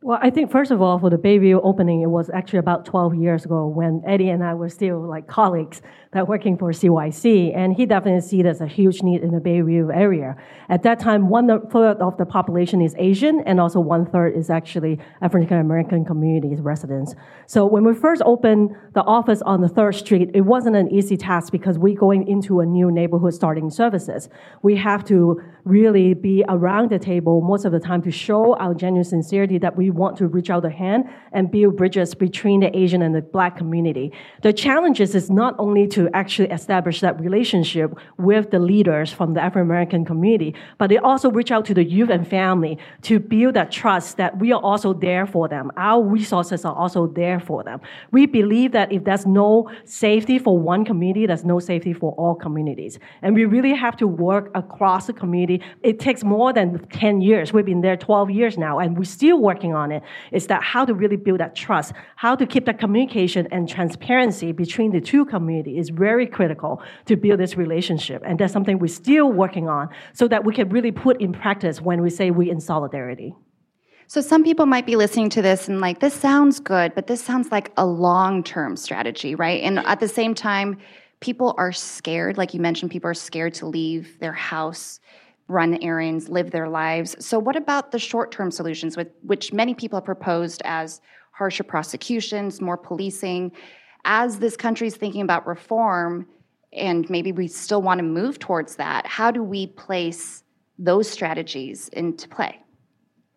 Well, 0.02 0.20
I 0.22 0.30
think 0.30 0.52
first 0.52 0.72
of 0.72 0.82
all, 0.82 1.00
for 1.00 1.10
the 1.10 1.18
Bayview 1.18 1.62
opening, 1.64 2.02
it 2.02 2.10
was 2.10 2.30
actually 2.32 2.60
about 2.60 2.84
12 2.84 3.16
years 3.16 3.46
ago 3.46 3.66
when 3.66 4.04
Eddy 4.06 4.28
and 4.28 4.44
I 4.44 4.54
were 4.56 4.68
still 4.68 5.00
like 5.00 5.28
colleagues 5.28 5.82
that 6.14 6.28
working 6.28 6.58
for 6.58 6.72
CYC, 6.72 7.56
and 7.56 7.74
he 7.74 7.86
definitely 7.86 8.22
see 8.22 8.42
there's 8.42 8.62
a 8.62 8.68
huge 8.68 9.04
need 9.04 9.22
in 9.22 9.32
the 9.32 9.40
Bayview 9.40 9.96
area. 9.96 10.36
At 10.70 10.84
that 10.84 11.00
time, 11.00 11.30
one 11.30 11.48
third 11.70 11.98
of 11.98 12.18
the 12.18 12.26
population 12.26 12.82
is 12.82 12.96
Asian, 12.98 13.42
and 13.46 13.60
also 13.60 13.80
one 13.80 14.06
third 14.06 14.36
is 14.36 14.50
actually 14.50 15.00
African 15.22 15.58
American 15.58 16.06
communities 16.06 16.62
residents. 16.62 17.16
So 17.48 17.66
when 17.66 17.84
we 17.84 17.94
first 17.94 18.22
opened 18.26 18.76
the 18.94 19.04
office 19.04 19.42
on 19.42 19.62
the 19.62 19.70
Third 19.70 19.96
Street, 19.96 20.30
it 20.34 20.42
wasn't 20.42 20.76
an 20.76 20.92
easy 20.92 21.18
task 21.18 21.52
because 21.52 21.78
we 21.78 21.94
going 21.96 22.28
into 22.28 22.60
a 22.60 22.66
new 22.66 22.92
neighborhood 22.92 23.34
starting 23.34 23.70
services. 23.70 24.30
We 24.62 24.76
have 24.78 25.04
to 25.06 25.42
really 25.66 26.14
be 26.14 26.44
around 26.50 26.90
the 26.90 27.00
table 27.00 27.42
most 27.42 27.66
of 27.66 27.72
the 27.72 27.80
time 27.80 28.02
to 28.02 28.12
show 28.12 28.56
our 28.58 28.74
genuine 28.74 29.04
sincerity 29.04 29.58
that 29.58 29.76
we 29.76 29.90
want 29.90 30.18
to 30.18 30.28
reach 30.28 30.50
out 30.50 30.66
a 30.66 30.70
hand 30.70 31.06
and 31.32 31.50
build 31.50 31.78
bridges 31.78 32.14
between 32.14 32.60
the 32.60 32.76
Asian 32.78 33.02
and 33.02 33.16
the 33.16 33.22
Black 33.22 33.58
community. 33.58 34.12
The 34.42 34.54
challenges 34.54 35.16
is 35.16 35.30
not 35.30 35.56
only 35.58 35.88
to 35.88 36.03
actually 36.14 36.50
establish 36.50 37.02
that 37.02 37.20
relationship 37.20 37.98
with 38.18 38.52
the 38.52 38.60
leaders 38.60 39.12
from 39.12 39.34
the 39.34 39.42
African 39.42 39.64
American 39.64 40.06
community, 40.06 40.54
but 40.78 40.90
they 40.90 40.98
also 40.98 41.32
reach 41.32 41.52
out 41.52 41.66
to 41.66 41.74
the 41.74 41.84
youth 41.84 42.10
and 42.10 42.28
family 42.28 42.78
to 43.02 43.20
build 43.20 43.54
that 43.56 43.72
trust 43.72 44.18
that 44.18 44.38
we 44.40 44.52
are 44.52 44.62
also 44.62 44.94
there 44.94 45.26
for 45.26 45.48
them. 45.48 45.72
Our 45.78 46.04
resources 46.04 46.66
are 46.66 46.76
also 46.76 47.08
there 47.08 47.40
for 47.40 47.64
them. 47.64 47.82
We 48.12 48.26
believe 48.26 48.72
that 48.74 48.92
if 48.92 49.04
there's 49.04 49.26
no 49.26 49.70
safety 49.86 50.40
for 50.40 50.58
one 50.58 50.86
community, 50.86 51.26
there's 51.26 51.46
no 51.46 51.60
safety 51.60 51.94
for 51.94 52.12
all 52.14 52.36
communities. 52.36 53.00
And 53.22 53.36
we 53.36 53.46
really 53.46 53.74
have 53.74 53.96
to 53.98 54.08
work 54.08 54.52
across 54.56 55.08
the 55.08 55.14
community. 55.14 55.64
It 55.82 56.00
takes 56.00 56.24
more 56.24 56.54
than 56.54 56.80
10 56.90 57.22
years. 57.22 57.54
We've 57.54 57.66
been 57.66 57.82
there 57.82 57.98
12 57.98 58.30
years 58.30 58.58
now, 58.58 58.80
and 58.80 58.98
we're 58.98 59.06
still 59.06 59.40
working 59.40 59.74
on 59.74 59.92
it. 59.92 60.04
Is 60.32 60.48
that 60.48 60.64
how 60.64 60.86
to 60.86 60.94
really 60.94 61.16
build 61.16 61.40
that 61.40 61.56
trust, 61.56 61.94
how 62.16 62.36
to 62.36 62.46
keep 62.46 62.66
that 62.66 62.80
communication 62.80 63.48
and 63.52 63.70
transparency 63.70 64.52
between 64.52 64.92
the 64.92 65.02
two 65.02 65.26
communities 65.26 65.92
very 65.94 66.28
critical 66.28 66.82
to 67.06 67.16
build 67.16 67.40
this 67.40 67.56
relationship. 67.56 68.22
And 68.26 68.40
that's 68.40 68.54
something 68.54 68.80
we're 68.80 68.88
still 68.88 69.32
working 69.32 69.70
on 69.70 69.90
so 70.14 70.28
that 70.28 70.44
we 70.44 70.54
can 70.54 70.70
really 70.70 70.92
put 70.92 71.22
in 71.22 71.34
practice 71.34 71.82
when 71.82 72.02
we 72.02 72.10
say 72.10 72.32
we 72.32 72.50
in 72.50 72.60
solidarity. 72.60 73.36
So 74.08 74.22
some 74.22 74.44
people 74.44 74.66
might 74.66 74.86
be 74.86 74.96
listening 74.96 75.30
to 75.32 75.42
this 75.42 75.68
and 75.68 75.80
like, 75.80 76.00
this 76.00 76.14
sounds 76.14 76.60
good, 76.60 76.94
but 76.94 77.08
this 77.08 77.24
sounds 77.24 77.52
like 77.52 77.72
a 77.78 77.86
long 77.86 78.44
term 78.44 78.76
strategy, 78.76 79.34
right? 79.36 79.62
And 79.64 79.80
at 79.80 80.00
the 80.00 80.08
same 80.08 80.36
time, 80.36 80.78
people 81.20 81.56
are 81.58 81.72
scared. 81.72 82.38
Like 82.38 82.54
you 82.54 82.60
mentioned, 82.60 82.92
people 82.92 83.10
are 83.10 83.16
scared 83.16 83.54
to 83.56 83.66
leave 83.66 84.20
their 84.20 84.34
house, 84.34 85.00
run 85.48 85.82
errands, 85.82 86.30
live 86.30 86.52
their 86.52 86.68
lives. 86.68 87.16
So, 87.26 87.40
what 87.40 87.56
about 87.56 87.92
the 87.92 88.00
short 88.00 88.32
term 88.32 88.52
solutions, 88.52 88.98
with, 88.98 89.08
which 89.22 89.54
many 89.54 89.74
people 89.74 89.98
have 89.98 90.06
proposed 90.06 90.62
as 90.66 91.02
harsher 91.32 91.64
prosecutions, 91.64 92.62
more 92.62 92.78
policing? 92.78 93.52
As 94.06 94.40
this 94.40 94.58
country 94.58 94.88
is 94.88 94.96
thinking 94.96 95.22
about 95.22 95.48
reform, 95.48 96.28
and 96.72 97.10
maybe 97.10 97.32
we 97.32 97.48
still 97.48 97.82
want 97.82 98.00
to 98.00 98.04
move 98.04 98.40
towards 98.40 98.76
that, 98.78 99.06
how 99.06 99.32
do 99.32 99.44
we 99.44 99.68
place 99.68 100.44
those 100.80 101.10
strategies 101.10 101.88
into 101.90 102.28
play? 102.28 102.60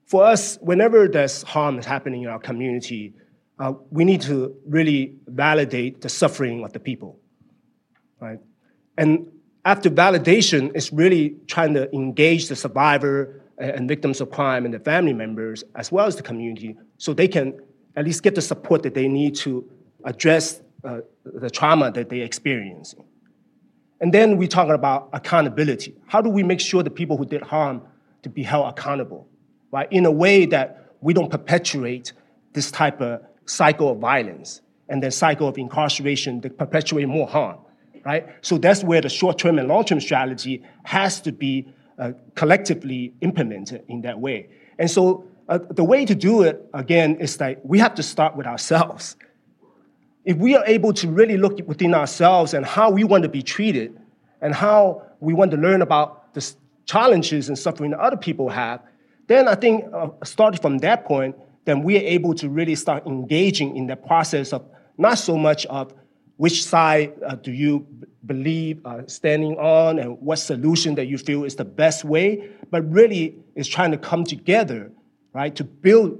For 0.07 0.25
us, 0.25 0.57
whenever 0.61 1.09
there's 1.09 1.43
harm 1.43 1.79
is 1.79 1.85
happening 1.85 2.23
in 2.23 2.29
our 2.29 2.39
community, 2.39 3.15
uh, 3.59 3.73
we 3.91 4.05
need 4.05 4.21
to 4.23 4.55
really 4.67 5.17
validate 5.27 6.01
the 6.01 6.09
suffering 6.09 6.65
of 6.65 6.73
the 6.73 6.81
people, 6.81 7.19
right? 8.21 8.39
And 8.97 9.27
after 9.65 9.91
validation, 9.91 10.71
it's 10.75 10.93
really 10.93 11.37
trying 11.47 11.75
to 11.75 11.93
engage 11.95 12.49
the 12.49 12.57
survivor 12.57 13.43
and 13.59 13.89
victims 13.89 14.21
of 14.21 14.31
crime 14.31 14.65
and 14.65 14.73
the 14.73 14.79
family 14.79 15.13
members, 15.13 15.65
as 15.75 15.91
well 15.91 16.07
as 16.07 16.17
the 16.17 16.23
community, 16.23 16.77
so 16.99 17.13
they 17.13 17.29
can 17.29 17.59
at 17.97 18.05
least 18.05 18.23
get 18.23 18.35
the 18.35 18.43
support 18.43 18.83
that 18.83 18.95
they 18.95 19.09
need 19.09 19.35
to 19.35 19.69
address 20.07 20.63
uh, 20.85 21.01
the 21.25 21.51
trauma 21.51 21.91
that 21.91 22.09
they're 22.09 22.25
experiencing. 22.25 23.05
And 24.01 24.15
then 24.15 24.37
we 24.37 24.47
talk 24.47 24.69
about 24.69 25.11
accountability. 25.13 25.95
How 26.07 26.21
do 26.21 26.31
we 26.31 26.43
make 26.43 26.61
sure 26.61 26.83
the 26.83 26.91
people 26.91 27.17
who 27.17 27.27
did 27.27 27.43
harm 27.43 27.83
to 28.23 28.29
be 28.29 28.43
held 28.43 28.69
accountable, 28.69 29.29
right? 29.73 29.89
In 29.91 30.07
a 30.07 30.11
way 30.11 30.47
that 30.47 30.95
we 31.01 31.13
don't 31.13 31.31
perpetuate 31.31 32.13
this 32.53 32.71
type 32.71 33.01
of 33.01 33.23
cycle 33.47 33.91
of 33.91 33.99
violence 33.99 34.61
and 34.89 35.03
then 35.03 35.11
cycle 35.11 35.49
of 35.49 35.59
incarceration 35.59 36.41
that 36.43 36.57
perpetuate 36.57 37.07
more 37.07 37.27
harm, 37.27 37.59
right? 38.05 38.27
So 38.43 38.59
that's 38.59 38.85
where 38.85 39.01
the 39.01 39.09
short-term 39.09 39.59
and 39.59 39.67
long-term 39.69 40.01
strategy 40.01 40.63
has 40.85 41.21
to 41.23 41.33
be 41.33 41.69
uh, 41.99 42.13
collectively 42.35 43.15
implemented 43.23 43.85
in 43.89 44.03
that 44.03 44.21
way. 44.21 44.51
And 44.79 44.91
so 44.91 45.27
uh, 45.49 45.59
the 45.71 45.85
way 45.85 46.05
to 46.05 46.15
do 46.15 46.43
it, 46.43 46.69
again, 46.75 47.17
is 47.17 47.39
that 47.39 47.65
we 47.65 47.79
have 47.79 47.95
to 47.95 48.03
start 48.03 48.37
with 48.37 48.47
ourselves 48.47 49.17
if 50.27 50.37
we 50.37 50.57
are 50.57 50.65
able 50.67 50.93
to 50.93 51.09
really 51.09 51.37
look 51.39 51.57
within 51.67 51.95
ourselves 51.95 52.53
and 52.53 52.67
how 52.67 52.91
we 52.91 53.05
want 53.05 53.23
to 53.23 53.29
be 53.29 53.43
treated 53.43 53.97
and 54.43 54.53
how 54.53 55.03
we 55.21 55.33
want 55.33 55.53
to 55.53 55.57
learn 55.57 55.81
about 55.83 56.35
the 56.35 56.53
challenges 56.85 57.49
and 57.49 57.57
suffering 57.57 57.93
that 57.93 58.01
other 58.01 58.17
people 58.17 58.49
have, 58.49 58.83
then 59.29 59.47
I 59.47 59.55
think 59.55 59.85
uh, 59.95 60.09
starting 60.25 60.61
from 60.61 60.79
that 60.79 61.05
point, 61.05 61.37
then 61.65 61.85
we 61.85 61.97
are 61.97 62.03
able 62.03 62.35
to 62.35 62.49
really 62.49 62.75
start 62.75 63.07
engaging 63.07 63.77
in 63.77 63.87
the 63.87 63.95
process 63.95 64.53
of 64.53 64.69
not 64.99 65.19
so 65.19 65.37
much 65.37 65.65
of 65.67 65.95
which 66.39 66.65
side 66.65 67.13
uh, 67.25 67.37
do 67.37 67.53
you 67.53 67.87
believe 68.27 68.85
uh, 68.85 69.07
standing 69.07 69.57
on 69.59 70.01
and 70.01 70.21
what 70.21 70.37
solution 70.37 70.97
that 70.97 71.07
you 71.07 71.19
feel 71.19 71.45
is 71.45 71.55
the 71.55 71.65
best 71.65 72.05
way, 72.05 72.51
but 72.71 72.89
really 72.91 73.37
is 73.55 73.69
trying 73.69 73.93
to 73.93 73.99
come 73.99 74.25
together, 74.25 74.91
right, 75.33 75.55
to 75.55 75.63
build 75.63 76.19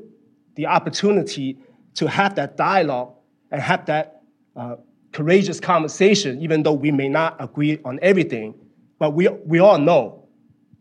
the 0.55 0.67
opportunity 0.67 1.59
to 1.95 2.07
have 2.07 2.37
that 2.37 2.57
dialogue 2.57 3.16
and 3.51 3.61
have 3.61 3.87
that 3.87 4.23
uh, 4.57 4.77
courageous 5.13 5.61
conversation, 5.61 6.41
even 6.43 6.63
though 6.63 6.73
we 6.73 6.91
may 6.91 7.09
not 7.09 7.37
agree 7.39 7.79
on 7.85 7.99
everything. 8.03 8.55
But 8.99 9.13
we, 9.13 9.29
we 9.29 9.59
all 9.59 9.79
know 9.79 10.29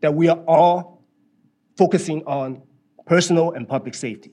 that 0.00 0.14
we 0.14 0.28
are 0.28 0.38
all 0.46 1.02
focusing 1.76 2.24
on 2.26 2.62
personal 3.06 3.52
and 3.52 3.68
public 3.68 3.94
safety. 3.94 4.32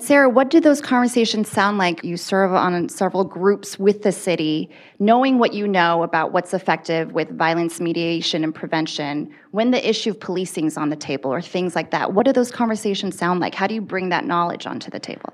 Sarah, 0.00 0.28
what 0.28 0.50
do 0.50 0.60
those 0.60 0.80
conversations 0.80 1.48
sound 1.48 1.78
like? 1.78 2.04
You 2.04 2.16
serve 2.16 2.52
on 2.52 2.88
several 2.88 3.24
groups 3.24 3.78
with 3.78 4.02
the 4.02 4.10
city, 4.12 4.68
knowing 4.98 5.38
what 5.38 5.54
you 5.54 5.68
know 5.68 6.02
about 6.02 6.32
what's 6.32 6.52
effective 6.52 7.12
with 7.12 7.30
violence 7.38 7.80
mediation 7.80 8.42
and 8.42 8.54
prevention. 8.54 9.32
When 9.52 9.70
the 9.70 9.88
issue 9.88 10.10
of 10.10 10.20
policing 10.20 10.66
is 10.66 10.76
on 10.76 10.90
the 10.90 10.96
table 10.96 11.32
or 11.32 11.40
things 11.40 11.76
like 11.76 11.92
that, 11.92 12.12
what 12.12 12.26
do 12.26 12.32
those 12.32 12.50
conversations 12.50 13.16
sound 13.16 13.40
like? 13.40 13.54
How 13.54 13.66
do 13.68 13.74
you 13.74 13.80
bring 13.80 14.08
that 14.08 14.26
knowledge 14.26 14.66
onto 14.66 14.90
the 14.90 15.00
table? 15.00 15.32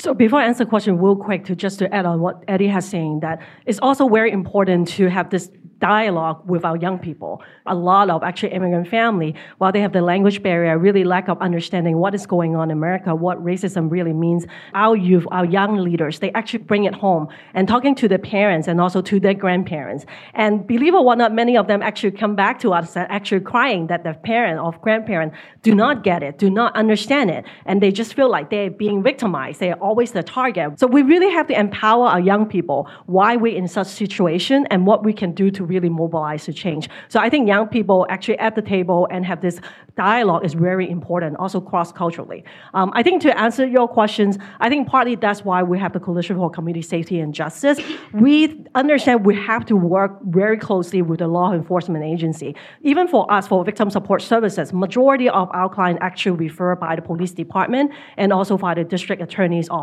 So 0.00 0.14
before 0.14 0.40
I 0.40 0.46
answer 0.46 0.64
the 0.64 0.70
question 0.70 0.98
real 0.98 1.14
quick, 1.14 1.44
to 1.44 1.54
just 1.54 1.78
to 1.80 1.94
add 1.94 2.06
on 2.06 2.20
what 2.20 2.42
Eddy 2.48 2.68
has 2.68 2.88
saying, 2.88 3.20
that 3.20 3.42
it's 3.66 3.78
also 3.80 4.08
very 4.08 4.32
important 4.32 4.88
to 4.96 5.10
have 5.10 5.28
this 5.28 5.50
dialogue 5.80 6.42
with 6.48 6.64
our 6.64 6.76
young 6.76 6.98
people. 6.98 7.42
A 7.66 7.74
lot 7.74 8.10
of 8.10 8.22
actually 8.22 8.52
immigrant 8.52 8.86
family, 8.88 9.34
while 9.58 9.72
they 9.72 9.80
have 9.80 9.92
the 9.92 10.02
language 10.02 10.42
barrier, 10.42 10.78
really 10.78 11.04
lack 11.04 11.28
of 11.28 11.40
understanding 11.40 11.96
what 11.96 12.14
is 12.14 12.26
going 12.26 12.54
on 12.54 12.70
in 12.70 12.76
America, 12.76 13.14
what 13.14 13.42
racism 13.42 13.90
really 13.90 14.12
means. 14.12 14.46
Our 14.74 14.96
youth, 14.96 15.26
our 15.30 15.44
young 15.44 15.76
leaders, 15.76 16.18
they 16.18 16.30
actually 16.32 16.60
bring 16.60 16.84
it 16.84 16.94
home 16.94 17.28
and 17.54 17.66
talking 17.66 17.94
to 17.96 18.08
their 18.08 18.18
parents 18.18 18.68
and 18.68 18.80
also 18.80 19.02
to 19.02 19.18
their 19.18 19.34
grandparents. 19.34 20.04
And 20.34 20.66
believe 20.66 20.94
it 20.94 20.98
or 20.98 21.16
not, 21.16 21.34
many 21.34 21.56
of 21.56 21.66
them 21.66 21.82
actually 21.82 22.12
come 22.12 22.36
back 22.36 22.58
to 22.60 22.72
us 22.72 22.96
and 22.96 23.10
actually 23.10 23.40
crying 23.40 23.86
that 23.88 24.04
their 24.04 24.14
parent 24.14 24.60
or 24.60 24.72
grandparent 24.82 25.32
do 25.62 25.74
not 25.74 26.04
get 26.04 26.22
it, 26.22 26.38
do 26.38 26.50
not 26.50 26.76
understand 26.76 27.30
it, 27.30 27.44
and 27.64 27.82
they 27.82 27.90
just 27.90 28.14
feel 28.14 28.30
like 28.30 28.50
they're 28.50 28.70
being 28.70 29.02
victimized. 29.02 29.60
They're 29.60 29.82
always 29.90 30.12
the 30.12 30.22
target. 30.22 30.78
So 30.78 30.86
we 30.86 31.02
really 31.02 31.30
have 31.38 31.46
to 31.48 31.56
empower 31.64 32.06
our 32.14 32.22
young 32.32 32.44
people 32.46 32.88
why 33.16 33.30
we're 33.42 33.58
in 33.62 33.66
such 33.66 33.88
situation 34.04 34.58
and 34.72 34.86
what 34.90 35.00
we 35.08 35.12
can 35.20 35.30
do 35.42 35.46
to 35.56 35.62
really 35.72 35.90
mobilize 36.02 36.42
to 36.48 36.52
change. 36.64 36.84
So 37.08 37.16
I 37.26 37.28
think 37.32 37.42
young 37.54 37.66
people 37.76 37.98
actually 38.14 38.38
at 38.46 38.52
the 38.58 38.64
table 38.74 39.00
and 39.10 39.20
have 39.30 39.40
this 39.46 39.56
dialogue 39.96 40.44
is 40.48 40.54
very 40.54 40.86
important, 40.88 41.36
also 41.42 41.60
cross-culturally. 41.70 42.40
Um, 42.78 42.88
I 42.98 43.02
think 43.02 43.16
to 43.22 43.30
answer 43.46 43.64
your 43.66 43.88
questions, 43.98 44.38
I 44.64 44.68
think 44.70 44.82
partly 44.94 45.14
that's 45.26 45.44
why 45.48 45.60
we 45.72 45.76
have 45.84 45.92
the 45.96 46.02
Coalition 46.06 46.36
for 46.36 46.48
Community 46.58 46.84
Safety 46.94 47.18
and 47.24 47.34
Justice. 47.42 47.76
We 48.12 48.64
understand 48.82 49.26
we 49.26 49.36
have 49.50 49.62
to 49.70 49.76
work 49.96 50.12
very 50.40 50.58
closely 50.68 51.02
with 51.02 51.18
the 51.18 51.30
law 51.38 51.52
enforcement 51.52 52.04
agency. 52.04 52.54
Even 52.82 53.08
for 53.08 53.22
us, 53.36 53.48
for 53.48 53.64
victim 53.64 53.90
support 53.90 54.22
services, 54.22 54.72
majority 54.72 55.28
of 55.28 55.48
our 55.52 55.68
clients 55.68 56.00
actually 56.08 56.36
refer 56.46 56.76
by 56.76 56.94
the 56.94 57.02
police 57.02 57.32
department 57.32 57.90
and 58.16 58.32
also 58.32 58.56
by 58.56 58.72
the 58.74 58.84
district 58.84 59.20
attorney's 59.20 59.68
office 59.68 59.79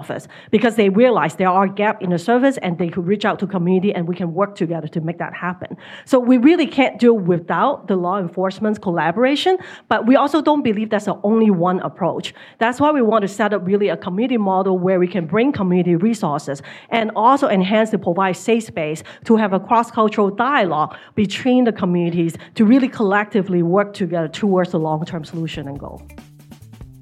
because 0.52 0.76
they 0.76 0.90
realize 0.90 1.36
there 1.36 1.50
are 1.50 1.68
gaps 1.68 2.04
in 2.04 2.10
the 2.10 2.20
service 2.20 2.58
and 2.58 2.78
they 2.78 2.90
could 2.90 3.06
reach 3.06 3.26
out 3.26 3.40
to 3.40 3.48
community 3.48 3.94
and 3.94 4.08
we 4.08 4.16
can 4.16 4.34
work 4.34 4.56
together 4.56 4.88
to 4.88 5.02
make 5.02 5.18
that 5.18 5.34
happen. 5.34 5.78
So 6.06 6.20
we 6.20 6.38
really 6.38 6.68
can't 6.68 7.00
do 7.00 7.14
without 7.14 7.88
the 7.88 7.96
law 7.96 8.20
enforcement's 8.20 8.80
collaboration, 8.80 9.58
but 9.88 10.06
we 10.06 10.16
also 10.16 10.42
don't 10.42 10.64
believe 10.64 10.90
that's 10.90 11.06
the 11.06 11.20
only 11.24 11.50
one 11.50 11.80
approach. 11.82 12.34
That's 12.60 12.80
why 12.80 12.92
we 12.92 13.02
want 13.02 13.22
to 13.24 13.28
set 13.28 13.54
up 13.54 13.66
really 13.66 13.90
a 13.90 13.98
community 13.98 14.38
model 14.38 14.78
where 14.78 15.00
we 15.00 15.08
can 15.08 15.26
bring 15.26 15.52
community 15.52 15.96
resources 15.96 16.62
and 16.90 17.12
also 17.16 17.48
enhance 17.48 17.90
to 17.92 17.98
provide 17.98 18.36
safe 18.38 18.64
space 18.66 19.04
to 19.26 19.36
have 19.36 19.54
a 19.54 19.60
cross-cultural 19.60 20.32
dialogue 20.32 20.96
between 21.16 21.64
the 21.64 21.72
communities 21.72 22.36
to 22.56 22.66
really 22.66 22.88
collectively 22.88 23.64
work 23.64 23.94
together 23.94 24.28
towards 24.28 24.72
the 24.72 24.80
long-term 24.80 25.24
solution 25.24 25.68
and 25.68 25.80
goal. 25.80 26.02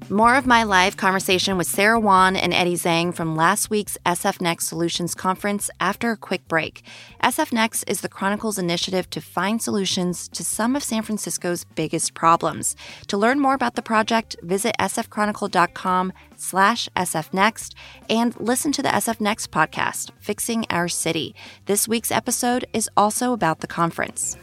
More 0.08 0.36
of 0.36 0.46
my 0.46 0.62
live 0.62 0.96
conversation 0.96 1.58
with 1.58 1.66
Sarah 1.66 1.98
Wan 1.98 2.36
and 2.36 2.54
Eddy 2.54 2.74
Zheng 2.74 3.12
from 3.12 3.34
last 3.34 3.70
week's 3.70 3.98
SF 4.06 4.40
Next 4.40 4.68
Solutions 4.68 5.16
Conference 5.16 5.68
after 5.80 6.12
a 6.12 6.16
quick 6.16 6.46
break. 6.46 6.82
SF 7.24 7.52
Next 7.52 7.82
is 7.88 8.02
the 8.02 8.08
Chronicle's 8.08 8.56
initiative 8.56 9.10
to 9.10 9.20
find 9.20 9.60
solutions 9.60 10.28
to 10.28 10.44
some 10.44 10.76
of 10.76 10.84
San 10.84 11.02
Francisco's 11.02 11.64
biggest 11.74 12.14
problems. 12.14 12.76
To 13.08 13.16
learn 13.16 13.40
more 13.40 13.54
about 13.54 13.74
the 13.74 13.82
project, 13.82 14.36
visit 14.42 14.76
sfchronicle.com 14.78 16.12
slash 16.36 16.88
sfnext 16.94 17.74
and 18.08 18.38
listen 18.38 18.70
to 18.70 18.82
the 18.82 18.90
SF 18.90 19.20
Next 19.20 19.50
podcast, 19.50 20.12
Fixing 20.20 20.66
Our 20.70 20.86
City. 20.86 21.34
This 21.64 21.88
week's 21.88 22.12
episode 22.12 22.64
is 22.72 22.88
also 22.96 23.32
about 23.32 23.58
the 23.58 23.66
conference. 23.66 24.36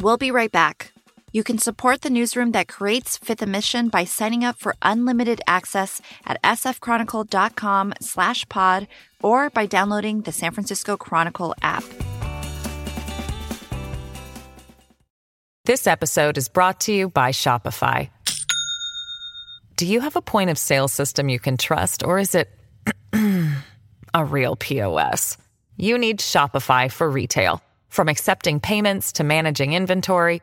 We'll 0.00 0.18
be 0.18 0.30
right 0.30 0.52
back. 0.52 0.91
You 1.34 1.42
can 1.42 1.56
support 1.56 2.02
the 2.02 2.10
newsroom 2.10 2.52
that 2.52 2.68
creates 2.68 3.16
Fifth 3.16 3.40
and 3.40 3.50
Mission 3.50 3.88
by 3.88 4.04
signing 4.04 4.44
up 4.44 4.58
for 4.58 4.76
unlimited 4.82 5.40
access 5.46 6.02
at 6.26 6.40
sfchronicle.com 6.42 7.94
slash 8.02 8.46
pod 8.50 8.86
or 9.22 9.48
by 9.48 9.64
downloading 9.64 10.20
the 10.22 10.32
San 10.32 10.52
Francisco 10.52 10.98
Chronicle 10.98 11.54
app. 11.62 11.84
This 15.64 15.86
episode 15.86 16.36
is 16.36 16.50
brought 16.50 16.80
to 16.80 16.92
you 16.92 17.08
by 17.08 17.30
Shopify. 17.30 18.10
Do 19.76 19.86
you 19.86 20.00
have 20.00 20.16
a 20.16 20.22
point 20.22 20.50
of 20.50 20.58
sale 20.58 20.88
system 20.88 21.30
you 21.30 21.38
can 21.38 21.56
trust, 21.56 22.04
or 22.04 22.18
is 22.18 22.34
it 22.34 22.50
a 24.14 24.24
real 24.24 24.56
POS? 24.56 25.38
You 25.78 25.96
need 25.96 26.18
Shopify 26.18 26.92
for 26.92 27.08
retail. 27.08 27.62
From 27.88 28.08
accepting 28.08 28.60
payments 28.60 29.12
to 29.12 29.24
managing 29.24 29.72
inventory, 29.72 30.42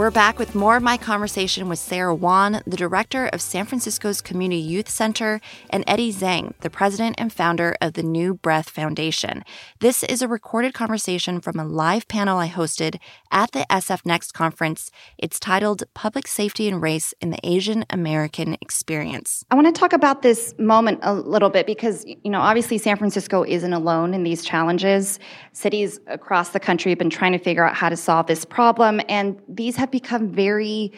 We're 0.00 0.10
back 0.10 0.38
with 0.38 0.54
more 0.54 0.78
of 0.78 0.82
my 0.82 0.96
conversation 0.96 1.68
with 1.68 1.78
Sarah 1.78 2.14
Wan, 2.14 2.62
the 2.66 2.78
director 2.78 3.26
of 3.26 3.42
San 3.42 3.66
Francisco's 3.66 4.22
Community 4.22 4.62
Youth 4.62 4.88
Center, 4.88 5.42
and 5.68 5.84
Eddy 5.86 6.10
Zheng, 6.10 6.54
the 6.60 6.70
president 6.70 7.16
and 7.18 7.30
founder 7.30 7.76
of 7.82 7.92
the 7.92 8.02
New 8.02 8.32
Breath 8.32 8.70
Foundation. 8.70 9.44
This 9.80 10.02
is 10.02 10.22
a 10.22 10.26
recorded 10.26 10.72
conversation 10.72 11.38
from 11.42 11.60
a 11.60 11.66
live 11.66 12.08
panel 12.08 12.38
I 12.38 12.48
hosted 12.48 12.98
at 13.30 13.52
the 13.52 13.66
SF 13.68 14.06
Next 14.06 14.32
conference. 14.32 14.90
It's 15.18 15.38
titled 15.38 15.82
Public 15.92 16.26
Safety 16.26 16.66
and 16.66 16.80
Race 16.80 17.12
in 17.20 17.28
the 17.28 17.38
Asian 17.44 17.84
American 17.90 18.56
Experience. 18.62 19.44
I 19.50 19.54
want 19.54 19.66
to 19.66 19.78
talk 19.78 19.92
about 19.92 20.22
this 20.22 20.54
moment 20.58 21.00
a 21.02 21.12
little 21.12 21.50
bit 21.50 21.66
because, 21.66 22.06
you 22.06 22.30
know, 22.30 22.40
obviously 22.40 22.78
San 22.78 22.96
Francisco 22.96 23.44
isn't 23.44 23.74
alone 23.74 24.14
in 24.14 24.22
these 24.22 24.46
challenges. 24.46 25.18
Cities 25.52 26.00
across 26.06 26.48
the 26.48 26.60
country 26.60 26.90
have 26.90 26.98
been 26.98 27.10
trying 27.10 27.32
to 27.32 27.38
figure 27.38 27.66
out 27.66 27.74
how 27.74 27.90
to 27.90 27.98
solve 27.98 28.28
this 28.28 28.46
problem, 28.46 29.02
and 29.06 29.38
these 29.46 29.76
have 29.76 29.89
become 29.90 30.28
very 30.28 30.92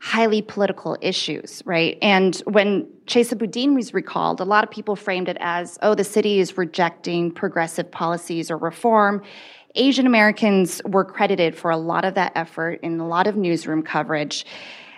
highly 0.00 0.42
political 0.42 0.96
issues, 1.00 1.62
right? 1.64 1.98
And 2.00 2.36
when 2.46 2.86
Chesa 3.06 3.36
Boudin 3.36 3.74
was 3.74 3.92
recalled, 3.92 4.40
a 4.40 4.44
lot 4.44 4.62
of 4.62 4.70
people 4.70 4.94
framed 4.94 5.28
it 5.28 5.36
as, 5.40 5.78
oh, 5.82 5.94
the 5.94 6.04
city 6.04 6.38
is 6.38 6.56
rejecting 6.56 7.32
progressive 7.32 7.90
policies 7.90 8.50
or 8.50 8.56
reform. 8.56 9.22
Asian 9.74 10.06
Americans 10.06 10.80
were 10.84 11.04
credited 11.04 11.56
for 11.56 11.70
a 11.70 11.76
lot 11.76 12.04
of 12.04 12.14
that 12.14 12.32
effort 12.36 12.80
in 12.82 13.00
a 13.00 13.06
lot 13.06 13.26
of 13.26 13.36
newsroom 13.36 13.82
coverage. 13.82 14.46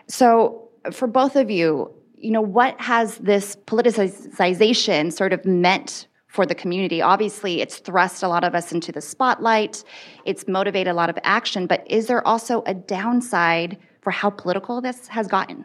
So, 0.06 0.68
for 0.92 1.06
both 1.06 1.36
of 1.36 1.50
you, 1.50 1.92
you 2.16 2.30
know, 2.30 2.40
what 2.40 2.80
has 2.80 3.18
this 3.18 3.56
politicization 3.66 5.12
sort 5.12 5.32
of 5.32 5.44
meant 5.44 6.06
for 6.30 6.46
the 6.46 6.54
community. 6.54 7.02
Obviously, 7.02 7.60
it's 7.60 7.78
thrust 7.78 8.22
a 8.22 8.28
lot 8.28 8.44
of 8.44 8.54
us 8.54 8.72
into 8.72 8.92
the 8.92 9.00
spotlight, 9.00 9.82
it's 10.24 10.46
motivated 10.46 10.92
a 10.92 10.94
lot 10.94 11.10
of 11.10 11.18
action, 11.24 11.66
but 11.66 11.84
is 11.90 12.06
there 12.06 12.26
also 12.26 12.62
a 12.66 12.74
downside 12.74 13.76
for 14.00 14.12
how 14.12 14.30
political 14.30 14.80
this 14.80 15.08
has 15.08 15.26
gotten? 15.26 15.64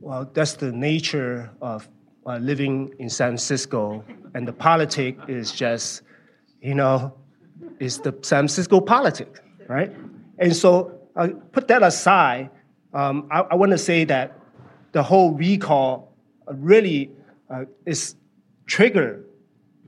Well, 0.00 0.30
that's 0.32 0.54
the 0.54 0.72
nature 0.72 1.50
of 1.60 1.88
uh, 2.26 2.38
living 2.38 2.94
in 2.98 3.10
San 3.10 3.32
Francisco, 3.32 4.02
and 4.34 4.48
the 4.48 4.52
politic 4.52 5.18
is 5.28 5.52
just, 5.52 6.02
you 6.62 6.74
know, 6.74 7.14
is 7.78 7.98
the 7.98 8.12
San 8.22 8.48
Francisco 8.48 8.80
politic, 8.80 9.40
right? 9.68 9.92
And 10.38 10.56
so, 10.56 10.98
uh, 11.14 11.28
put 11.52 11.68
that 11.68 11.82
aside, 11.82 12.50
um, 12.94 13.28
I, 13.30 13.40
I 13.40 13.54
want 13.54 13.72
to 13.72 13.78
say 13.78 14.04
that 14.04 14.38
the 14.92 15.02
whole 15.02 15.32
recall 15.32 16.16
really 16.46 17.10
uh, 17.50 17.64
is 17.84 18.16
triggered 18.66 19.26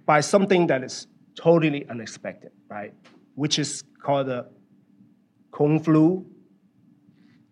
by 0.07 0.21
something 0.21 0.69
that 0.69 0.83
is 0.83 1.09
totally 1.35 1.87
unexpected, 1.89 2.53
right? 2.71 2.95
Which 3.35 3.59
is 3.59 3.85
called 4.01 4.29
the 4.29 4.47
Kung 5.53 5.81
flu, 5.81 6.25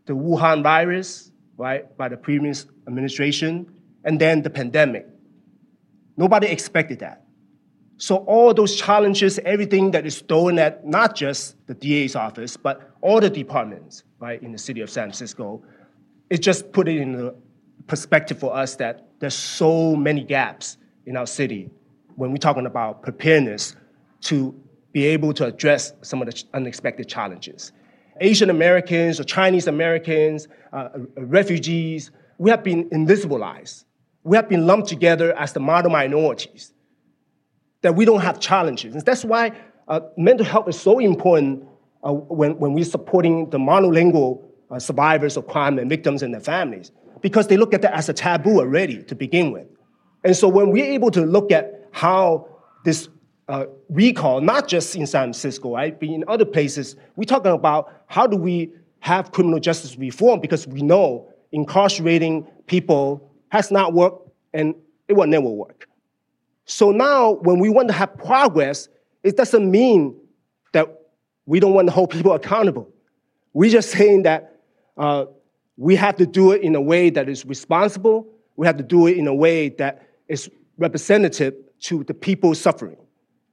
the 0.06 0.14
Wuhan 0.14 0.62
virus, 0.62 1.32
right, 1.56 1.96
by 1.96 2.08
the 2.08 2.16
previous 2.16 2.66
administration, 2.86 3.66
and 4.04 4.20
then 4.20 4.42
the 4.42 4.50
pandemic. 4.50 5.06
Nobody 6.16 6.46
expected 6.46 7.00
that. 7.00 7.24
So 7.96 8.16
all 8.16 8.52
those 8.54 8.76
challenges, 8.76 9.38
everything 9.40 9.90
that 9.92 10.06
is 10.06 10.20
thrown 10.20 10.58
at 10.58 10.86
not 10.86 11.14
just 11.14 11.56
the 11.66 11.74
DA's 11.74 12.16
office, 12.16 12.56
but 12.56 12.90
all 13.00 13.20
the 13.20 13.30
departments, 13.30 14.04
right, 14.18 14.42
in 14.42 14.52
the 14.52 14.58
city 14.58 14.80
of 14.80 14.90
San 14.90 15.04
Francisco, 15.04 15.62
it 16.30 16.38
just 16.38 16.72
put 16.72 16.88
it 16.88 16.96
in 16.96 17.12
the 17.12 17.34
perspective 17.86 18.38
for 18.38 18.54
us 18.54 18.76
that 18.76 19.08
there's 19.20 19.34
so 19.34 19.94
many 19.94 20.24
gaps 20.24 20.78
in 21.06 21.16
our 21.16 21.26
city 21.26 21.70
when 22.16 22.30
we're 22.30 22.38
talking 22.38 22.66
about 22.66 23.02
preparedness 23.02 23.76
to 24.22 24.54
be 24.92 25.06
able 25.06 25.32
to 25.34 25.46
address 25.46 25.92
some 26.02 26.22
of 26.22 26.28
the 26.28 26.44
unexpected 26.54 27.08
challenges. 27.08 27.72
Asian 28.20 28.48
Americans 28.48 29.18
or 29.18 29.24
Chinese 29.24 29.66
Americans, 29.66 30.46
uh, 30.72 30.76
uh, 30.76 30.98
refugees, 31.16 32.10
we 32.38 32.50
have 32.50 32.62
been 32.62 32.88
invisibilized. 32.90 33.84
We 34.22 34.36
have 34.36 34.48
been 34.48 34.66
lumped 34.66 34.88
together 34.88 35.36
as 35.36 35.52
the 35.52 35.60
model 35.60 35.90
minorities, 35.90 36.72
that 37.82 37.94
we 37.96 38.04
don't 38.04 38.20
have 38.20 38.40
challenges. 38.40 38.94
And 38.94 39.04
that's 39.04 39.24
why 39.24 39.52
uh, 39.88 40.00
mental 40.16 40.46
health 40.46 40.68
is 40.68 40.80
so 40.80 40.98
important 41.00 41.66
uh, 42.02 42.12
when, 42.12 42.56
when 42.58 42.72
we're 42.72 42.84
supporting 42.84 43.50
the 43.50 43.58
monolingual 43.58 44.42
uh, 44.70 44.78
survivors 44.78 45.36
of 45.36 45.46
crime 45.48 45.78
and 45.78 45.90
victims 45.90 46.22
and 46.22 46.32
their 46.32 46.40
families, 46.40 46.92
because 47.20 47.48
they 47.48 47.56
look 47.56 47.74
at 47.74 47.82
that 47.82 47.94
as 47.94 48.08
a 48.08 48.12
taboo 48.12 48.60
already 48.60 49.02
to 49.02 49.14
begin 49.14 49.50
with. 49.52 49.66
And 50.22 50.36
so 50.36 50.48
when 50.48 50.70
we're 50.70 50.90
able 50.92 51.10
to 51.10 51.20
look 51.20 51.50
at 51.50 51.83
how 51.94 52.48
this 52.84 53.08
uh, 53.48 53.66
recall, 53.88 54.40
not 54.40 54.66
just 54.66 54.96
in 54.96 55.06
San 55.06 55.26
Francisco, 55.26 55.74
right, 55.74 55.98
but 55.98 56.08
in 56.08 56.24
other 56.26 56.44
places, 56.44 56.96
we're 57.14 57.24
talking 57.24 57.52
about 57.52 58.02
how 58.06 58.26
do 58.26 58.36
we 58.36 58.72
have 58.98 59.30
criminal 59.30 59.60
justice 59.60 59.96
reform 59.96 60.40
because 60.40 60.66
we 60.66 60.82
know 60.82 61.32
incarcerating 61.52 62.44
people 62.66 63.30
has 63.50 63.70
not 63.70 63.92
worked 63.92 64.28
and 64.52 64.74
it 65.06 65.12
will 65.12 65.28
never 65.28 65.48
work. 65.48 65.88
So 66.64 66.90
now, 66.90 67.34
when 67.42 67.60
we 67.60 67.68
want 67.68 67.86
to 67.88 67.94
have 67.94 68.18
progress, 68.18 68.88
it 69.22 69.36
doesn't 69.36 69.70
mean 69.70 70.16
that 70.72 71.00
we 71.46 71.60
don't 71.60 71.74
want 71.74 71.86
to 71.86 71.92
hold 71.92 72.10
people 72.10 72.32
accountable. 72.32 72.90
We're 73.52 73.70
just 73.70 73.90
saying 73.92 74.24
that 74.24 74.56
uh, 74.96 75.26
we 75.76 75.94
have 75.94 76.16
to 76.16 76.26
do 76.26 76.50
it 76.50 76.62
in 76.62 76.74
a 76.74 76.80
way 76.80 77.10
that 77.10 77.28
is 77.28 77.46
responsible. 77.46 78.26
We 78.56 78.66
have 78.66 78.78
to 78.78 78.82
do 78.82 79.06
it 79.06 79.16
in 79.16 79.28
a 79.28 79.34
way 79.34 79.68
that 79.68 80.08
is 80.26 80.50
representative 80.76 81.54
to 81.80 82.04
the 82.04 82.14
people 82.14 82.54
suffering. 82.54 82.96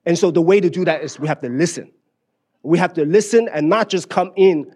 And 0.05 0.17
so 0.17 0.31
the 0.31 0.41
way 0.41 0.60
to 0.60 0.69
do 0.69 0.86
that 0.86 1.03
is 1.03 1.19
we 1.19 1.27
have 1.27 1.41
to 1.41 1.49
listen. 1.49 1.91
We 2.63 2.77
have 2.77 2.93
to 2.93 3.05
listen 3.05 3.49
and 3.53 3.69
not 3.69 3.89
just 3.89 4.10
come 4.10 4.31
in 4.36 4.73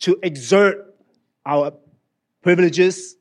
to 0.00 0.18
exert 0.22 0.94
our 1.46 1.72
privileges. 2.42 3.16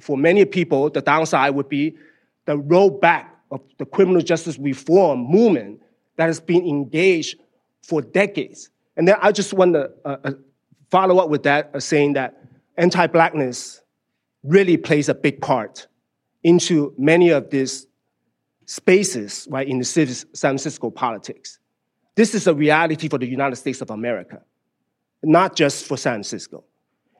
For 0.00 0.16
many 0.16 0.44
people, 0.44 0.90
the 0.90 1.00
downside 1.00 1.54
would 1.54 1.68
be 1.68 1.96
the 2.44 2.56
rollback 2.56 3.26
of 3.50 3.60
the 3.78 3.86
criminal 3.86 4.22
justice 4.22 4.58
reform 4.58 5.20
movement 5.20 5.80
that 6.16 6.26
has 6.26 6.40
been 6.40 6.66
engaged 6.66 7.38
for 7.82 8.02
decades. 8.02 8.70
And 8.96 9.06
then 9.06 9.16
I 9.20 9.32
just 9.32 9.52
want 9.52 9.74
to 9.74 9.90
uh, 10.04 10.16
uh, 10.24 10.32
follow 10.90 11.18
up 11.18 11.28
with 11.28 11.42
that, 11.44 11.70
uh, 11.74 11.80
saying 11.80 12.14
that 12.14 12.42
anti-blackness 12.76 13.82
really 14.42 14.76
plays 14.76 15.08
a 15.08 15.14
big 15.14 15.40
part 15.40 15.86
into 16.42 16.94
many 16.96 17.30
of 17.30 17.50
these 17.50 17.86
spaces, 18.66 19.48
right, 19.50 19.66
in 19.66 19.78
the 19.78 19.84
San 19.84 20.06
Francisco 20.34 20.90
politics. 20.90 21.58
This 22.16 22.34
is 22.34 22.46
a 22.46 22.54
reality 22.54 23.08
for 23.08 23.18
the 23.18 23.26
United 23.26 23.56
States 23.56 23.80
of 23.80 23.90
America, 23.90 24.42
not 25.22 25.56
just 25.56 25.86
for 25.86 25.96
San 25.96 26.14
Francisco. 26.14 26.64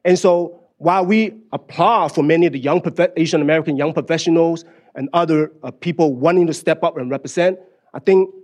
And 0.04 0.18
so 0.18 0.60
while 0.78 1.04
we 1.04 1.34
applaud 1.52 2.08
for 2.08 2.22
many 2.22 2.46
of 2.46 2.52
the 2.52 2.58
young 2.58 2.82
Asian 3.16 3.40
American 3.40 3.76
young 3.76 3.92
professionals 3.92 4.64
and 4.94 5.08
other 5.12 5.52
uh, 5.62 5.70
people 5.70 6.14
wanting 6.14 6.46
to 6.46 6.54
step 6.54 6.82
up 6.82 6.96
and 6.96 7.10
represent, 7.10 7.58
I 7.94 7.98
think 7.98 8.34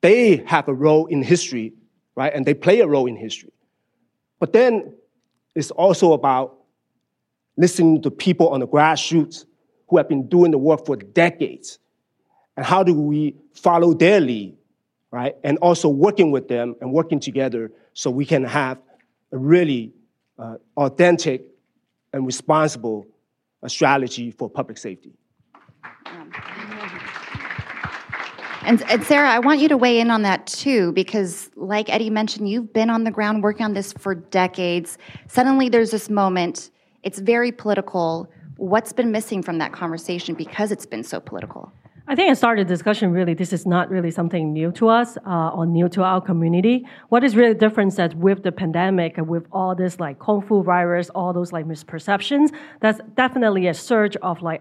they 0.00 0.36
have 0.46 0.68
a 0.68 0.74
role 0.74 1.06
in 1.06 1.22
history, 1.22 1.72
right? 2.16 2.32
And 2.34 2.44
they 2.44 2.54
play 2.54 2.80
a 2.80 2.86
role 2.86 3.06
in 3.06 3.16
history. 3.16 3.52
But 4.40 4.52
then 4.52 4.94
it's 5.54 5.70
also 5.70 6.12
about 6.12 6.58
listening 7.56 8.02
to 8.02 8.10
people 8.10 8.48
on 8.48 8.60
the 8.60 8.68
grassroots 8.68 9.44
who 9.88 9.96
have 9.96 10.08
been 10.08 10.28
doing 10.28 10.50
the 10.50 10.58
work 10.58 10.84
for 10.84 10.96
decades. 10.96 11.78
And 12.56 12.64
how 12.64 12.82
do 12.82 12.94
we 12.94 13.36
follow 13.52 13.94
their 13.94 14.20
lead, 14.20 14.56
right? 15.10 15.36
And 15.42 15.58
also 15.58 15.88
working 15.88 16.30
with 16.30 16.48
them 16.48 16.76
and 16.80 16.92
working 16.92 17.20
together 17.20 17.72
so 17.92 18.10
we 18.10 18.24
can 18.24 18.44
have 18.44 18.78
a 19.32 19.38
really 19.38 19.92
uh, 20.38 20.56
authentic 20.76 21.42
and 22.12 22.26
responsible 22.26 23.06
uh, 23.62 23.68
strategy 23.68 24.30
for 24.30 24.48
public 24.48 24.78
safety. 24.78 25.12
And, 28.66 28.82
and, 28.90 29.04
Sarah, 29.04 29.28
I 29.28 29.40
want 29.40 29.60
you 29.60 29.68
to 29.68 29.76
weigh 29.76 30.00
in 30.00 30.10
on 30.10 30.22
that 30.22 30.46
too, 30.46 30.92
because 30.92 31.50
like 31.54 31.90
Eddy 31.90 32.08
mentioned, 32.08 32.48
you've 32.48 32.72
been 32.72 32.88
on 32.88 33.04
the 33.04 33.10
ground 33.10 33.42
working 33.42 33.66
on 33.66 33.74
this 33.74 33.92
for 33.92 34.14
decades. 34.14 34.96
Suddenly 35.28 35.68
there's 35.68 35.90
this 35.90 36.08
moment, 36.08 36.70
it's 37.02 37.18
very 37.18 37.52
political. 37.52 38.30
What's 38.56 38.92
been 38.92 39.12
missing 39.12 39.42
from 39.42 39.58
that 39.58 39.72
conversation 39.72 40.34
because 40.34 40.72
it's 40.72 40.86
been 40.86 41.04
so 41.04 41.20
political? 41.20 41.72
I 42.06 42.14
think 42.14 42.30
it 42.30 42.36
started 42.36 42.68
the 42.68 42.74
discussion 42.74 43.12
really, 43.12 43.32
this 43.32 43.50
is 43.54 43.64
not 43.64 43.88
really 43.88 44.10
something 44.10 44.52
new 44.52 44.70
to 44.72 44.88
us 44.88 45.16
uh, 45.26 45.48
or 45.48 45.64
new 45.64 45.88
to 45.88 46.02
our 46.02 46.20
community. 46.20 46.86
What 47.08 47.24
is 47.24 47.34
really 47.34 47.54
different 47.54 47.92
is 47.92 47.96
that 47.96 48.14
with 48.14 48.42
the 48.42 48.52
pandemic 48.52 49.16
and 49.16 49.26
with 49.26 49.46
all 49.50 49.74
this 49.74 49.98
like 49.98 50.18
Kung 50.18 50.42
Fu 50.42 50.62
virus, 50.62 51.08
all 51.14 51.32
those 51.32 51.50
like 51.50 51.64
misperceptions, 51.64 52.52
that's 52.80 53.00
definitely 53.14 53.68
a 53.68 53.74
surge 53.74 54.16
of 54.16 54.42
like 54.42 54.60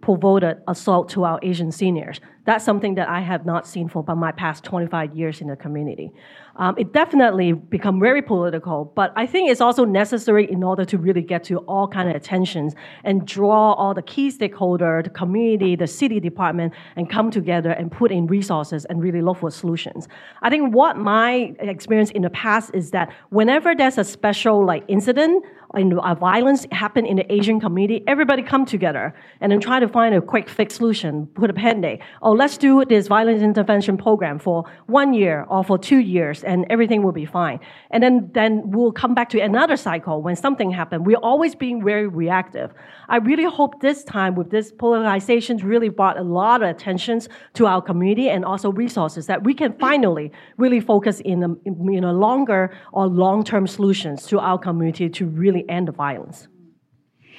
unprovoked 0.00 0.60
assault 0.68 1.08
to 1.10 1.24
our 1.24 1.38
Asian 1.42 1.70
seniors. 1.72 2.20
That's 2.46 2.64
something 2.64 2.94
that 2.94 3.08
I 3.08 3.20
have 3.20 3.44
not 3.44 3.66
seen 3.66 3.88
for 3.88 4.02
my 4.02 4.32
past 4.32 4.64
25 4.64 5.14
years 5.14 5.40
in 5.40 5.48
the 5.48 5.56
community. 5.56 6.10
Um, 6.56 6.74
it 6.78 6.92
definitely 6.92 7.52
become 7.52 8.00
very 8.00 8.22
political, 8.22 8.92
but 8.96 9.12
I 9.14 9.26
think 9.26 9.50
it's 9.50 9.60
also 9.60 9.84
necessary 9.84 10.50
in 10.50 10.64
order 10.64 10.84
to 10.86 10.98
really 10.98 11.22
get 11.22 11.44
to 11.44 11.58
all 11.58 11.86
kind 11.86 12.08
of 12.08 12.16
attentions 12.16 12.74
and 13.04 13.26
draw 13.26 13.74
all 13.74 13.94
the 13.94 14.02
key 14.02 14.30
stakeholder, 14.30 15.02
the 15.02 15.10
community, 15.10 15.76
the 15.76 15.86
city 15.86 16.18
department, 16.18 16.72
and 16.96 17.08
come 17.08 17.30
together 17.30 17.70
and 17.70 17.92
put 17.92 18.10
in 18.10 18.26
resources 18.26 18.84
and 18.86 19.00
really 19.02 19.22
look 19.22 19.38
for 19.38 19.50
solutions. 19.50 20.08
I 20.42 20.50
think 20.50 20.74
what 20.74 20.96
my 20.96 21.54
experience 21.60 22.10
in 22.10 22.22
the 22.22 22.30
past 22.30 22.72
is 22.74 22.90
that 22.90 23.12
whenever 23.28 23.74
there's 23.74 23.98
a 23.98 24.04
special 24.04 24.64
like 24.64 24.84
incident 24.88 25.44
and 25.74 25.94
violence 26.18 26.66
happen 26.72 27.06
in 27.06 27.16
the 27.16 27.32
Asian 27.32 27.60
community, 27.60 28.02
everybody 28.06 28.42
come 28.42 28.64
together 28.64 29.14
and 29.40 29.52
then 29.52 29.60
try 29.60 29.78
to 29.78 29.88
find 29.88 30.14
a 30.14 30.20
quick 30.20 30.48
fix 30.48 30.74
solution, 30.74 31.26
put 31.28 31.50
a 31.50 31.52
band-aid. 31.52 32.00
Oh, 32.22 32.32
let's 32.32 32.56
do 32.56 32.84
this 32.84 33.06
violence 33.06 33.42
intervention 33.42 33.96
program 33.96 34.38
for 34.38 34.64
one 34.86 35.14
year 35.14 35.46
or 35.48 35.62
for 35.62 35.78
two 35.78 35.98
years 35.98 36.42
and 36.44 36.66
everything 36.70 37.02
will 37.02 37.12
be 37.12 37.24
fine. 37.24 37.60
And 37.90 38.02
then, 38.02 38.30
then 38.34 38.70
we'll 38.70 38.92
come 38.92 39.14
back 39.14 39.28
to 39.30 39.40
another 39.40 39.76
cycle 39.76 40.22
when 40.22 40.36
something 40.36 40.70
happens. 40.70 41.06
We're 41.06 41.16
always 41.18 41.54
being 41.54 41.84
very 41.84 42.06
reactive. 42.06 42.72
I 43.08 43.16
really 43.16 43.44
hope 43.44 43.80
this 43.80 44.04
time 44.04 44.34
with 44.34 44.50
this 44.50 44.72
polarization 44.72 45.58
really 45.58 45.88
brought 45.88 46.18
a 46.18 46.22
lot 46.22 46.62
of 46.62 46.68
attention 46.68 47.10
to 47.54 47.66
our 47.66 47.82
community 47.82 48.28
and 48.28 48.44
also 48.44 48.70
resources 48.70 49.26
that 49.26 49.42
we 49.42 49.54
can 49.54 49.72
finally 49.78 50.30
really 50.58 50.80
focus 50.80 51.20
in 51.20 51.42
a, 51.42 51.48
in 51.64 52.02
longer 52.20 52.72
or 52.92 53.06
long-term 53.06 53.66
solutions 53.66 54.26
to 54.26 54.38
our 54.38 54.58
community 54.58 55.08
to 55.08 55.26
really 55.26 55.59
end 55.68 55.88
the 55.88 55.92
violence. 55.92 56.48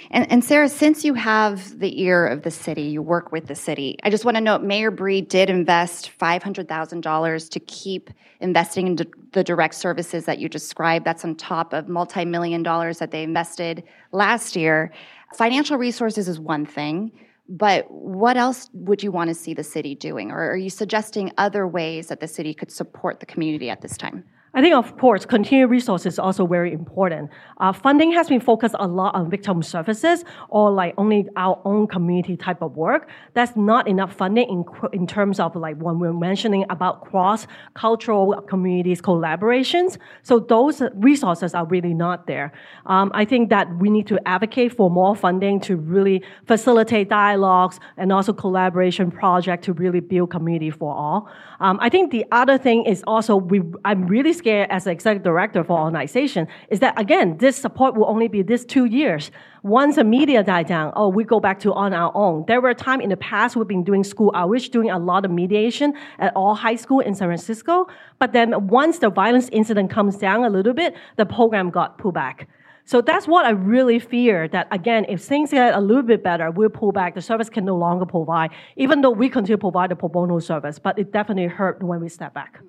And, 0.10 0.32
and, 0.32 0.44
Sarah, 0.44 0.68
since 0.68 1.06
you 1.06 1.14
have 1.14 1.78
the 1.78 2.02
ear 2.02 2.26
of 2.26 2.42
the 2.42 2.50
city, 2.50 2.84
you 2.84 3.02
work 3.04 3.32
with 3.32 3.48
the 3.48 3.56
city, 3.56 3.98
I 4.04 4.10
just 4.10 4.26
want 4.26 4.36
to 4.36 4.42
note 4.42 4.64
Mayor 4.64 4.90
Breed 4.90 5.28
did 5.28 5.50
invest 5.50 6.12
$500,000 6.20 7.50
to 7.50 7.60
keep 7.60 8.10
investing 8.40 8.88
in 8.88 8.98
the 9.32 9.44
direct 9.44 9.76
services 9.76 10.26
that 10.26 10.40
you 10.40 10.50
described. 10.50 11.06
That's 11.06 11.24
on 11.24 11.36
top 11.36 11.74
of 11.74 11.88
multi 11.88 12.26
million 12.26 12.64
dollars 12.64 12.98
that 12.98 13.12
they 13.12 13.22
invested 13.22 13.84
last 14.12 14.56
year. 14.56 14.92
Financial 15.36 15.78
resources 15.78 16.28
is 16.28 16.40
one 16.40 16.66
thing, 16.66 17.12
but 17.48 17.90
what 17.90 18.38
else 18.38 18.70
would 18.74 19.04
you 19.04 19.12
want 19.12 19.30
to 19.30 19.36
see 19.36 19.54
the 19.54 19.64
city 19.64 19.94
doing? 19.94 20.32
Or 20.32 20.52
are 20.52 20.58
you 20.58 20.70
suggesting 20.70 21.32
other 21.38 21.68
ways 21.68 22.08
that 22.08 22.20
the 22.20 22.28
city 22.28 22.54
could 22.54 22.72
support 22.72 23.20
the 23.20 23.26
community 23.26 23.70
at 23.70 23.82
this 23.82 23.98
time? 23.98 24.26
I 24.54 24.62
think, 24.62 24.76
of 24.76 24.98
course, 24.98 25.26
continued 25.26 25.70
resources 25.70 26.14
is 26.14 26.20
also 26.20 26.46
very 26.46 26.74
important. 26.74 27.30
Uh, 27.62 27.72
funding 27.72 28.12
has 28.12 28.28
been 28.28 28.42
focused 28.42 28.76
a 28.80 28.88
lot 28.88 29.16
on 29.16 29.30
victim 29.30 29.64
services 29.64 30.26
or 30.50 30.70
like 30.70 30.94
only 30.98 31.26
our 31.38 31.62
own 31.64 31.88
community 31.88 32.36
type 32.36 32.62
of 32.62 32.76
work. 32.76 33.10
That's 33.34 33.56
not 33.56 33.88
enough 33.88 34.14
funding 34.14 34.50
in, 34.50 34.66
in 34.92 35.08
terms 35.08 35.40
of 35.40 35.56
like 35.56 35.78
when 35.78 36.00
we're 36.00 36.12
mentioning 36.12 36.66
about 36.70 37.06
cross-cultural 37.06 38.42
communities 38.42 39.02
collaborations. 39.02 39.98
So 40.24 40.40
those 40.40 40.82
resources 40.96 41.54
are 41.54 41.66
really 41.66 41.94
not 41.94 42.28
there. 42.28 42.52
Um, 42.88 43.10
I 43.14 43.24
think 43.24 43.50
that 43.52 43.74
we 43.80 43.90
need 43.90 44.08
to 44.08 44.20
advocate 44.28 44.76
for 44.76 44.90
more 44.90 45.16
funding 45.16 45.62
to 45.62 45.78
really 45.78 46.24
facilitate 46.46 47.08
dialogues 47.08 47.80
and 47.96 48.12
also 48.12 48.34
collaboration 48.34 49.12
project 49.12 49.64
to 49.64 49.74
really 49.74 50.02
build 50.02 50.30
community 50.30 50.72
for 50.72 50.94
all. 50.94 51.30
Um, 51.62 51.80
I 51.80 51.88
think 51.88 52.12
the 52.12 52.26
other 52.34 52.58
thing 52.58 52.86
is 52.86 53.02
also 53.08 53.38
we, 53.38 53.62
I'm 53.86 54.08
really 54.08 54.34
scared 54.42 54.68
as 54.72 54.88
an 54.88 54.92
executive 54.92 55.24
director 55.24 55.64
for 55.64 55.80
organization 55.80 56.48
is 56.70 56.80
that 56.80 57.00
again, 57.00 57.38
this 57.38 57.56
support 57.56 57.96
will 57.96 58.10
only 58.16 58.28
be 58.28 58.42
this 58.42 58.66
two 58.66 58.86
years. 58.86 59.30
Once 59.62 59.98
the 59.98 60.04
media 60.04 60.44
die 60.44 60.64
down, 60.64 60.92
oh, 60.96 61.08
we 61.08 61.24
go 61.24 61.40
back 61.40 61.60
to 61.60 61.72
on 61.74 61.94
our 61.94 62.12
own. 62.16 62.44
There 62.48 62.60
were 62.60 62.74
times 62.74 63.04
in 63.04 63.10
the 63.10 63.18
past 63.18 63.56
we've 63.56 63.68
been 63.68 63.84
doing 63.84 64.04
school 64.04 64.32
outreach, 64.34 64.72
doing 64.72 64.90
a 64.90 64.98
lot 64.98 65.26
of 65.26 65.32
mediation 65.32 65.94
at 66.18 66.36
all 66.36 66.56
high 66.56 66.80
school 66.84 67.02
in 67.02 67.14
San 67.14 67.28
Francisco. 67.28 67.88
But 68.18 68.34
then 68.34 68.68
once 68.68 68.98
the 68.98 69.12
violence 69.12 69.48
incident 69.52 69.92
comes 69.92 70.18
down 70.18 70.44
a 70.44 70.50
little 70.50 70.74
bit, 70.74 70.96
the 71.18 71.28
program 71.28 71.70
got 71.70 72.00
pulled 72.00 72.16
back. 72.16 72.48
So 72.86 73.00
that's 73.00 73.28
what 73.28 73.46
I 73.46 73.52
really 73.52 74.00
fear 74.00 74.48
that 74.48 74.68
again, 74.72 75.06
if 75.08 75.22
things 75.22 75.52
get 75.52 75.76
a 75.76 75.80
little 75.80 76.08
bit 76.14 76.24
better, 76.24 76.50
we'll 76.50 76.70
pull 76.70 76.92
back. 76.92 77.14
The 77.14 77.22
service 77.22 77.50
can 77.56 77.64
no 77.64 77.78
longer 77.78 78.08
provide, 78.08 78.50
even 78.76 79.02
though 79.02 79.12
we 79.12 79.30
continue 79.30 79.58
to 79.58 79.66
provide 79.68 79.92
the 79.92 79.96
pro 79.96 80.10
bono 80.10 80.40
service, 80.40 80.80
but 80.80 80.98
it 80.98 81.12
definitely 81.12 81.46
hurt 81.46 81.84
when 81.84 82.02
we 82.02 82.10
step 82.10 82.34
back. 82.34 82.60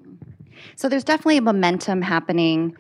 So 0.76 0.88
there's 0.88 1.04
definitely 1.04 1.38
a 1.38 1.42
momentum 1.42 2.02
happening. 2.02 2.76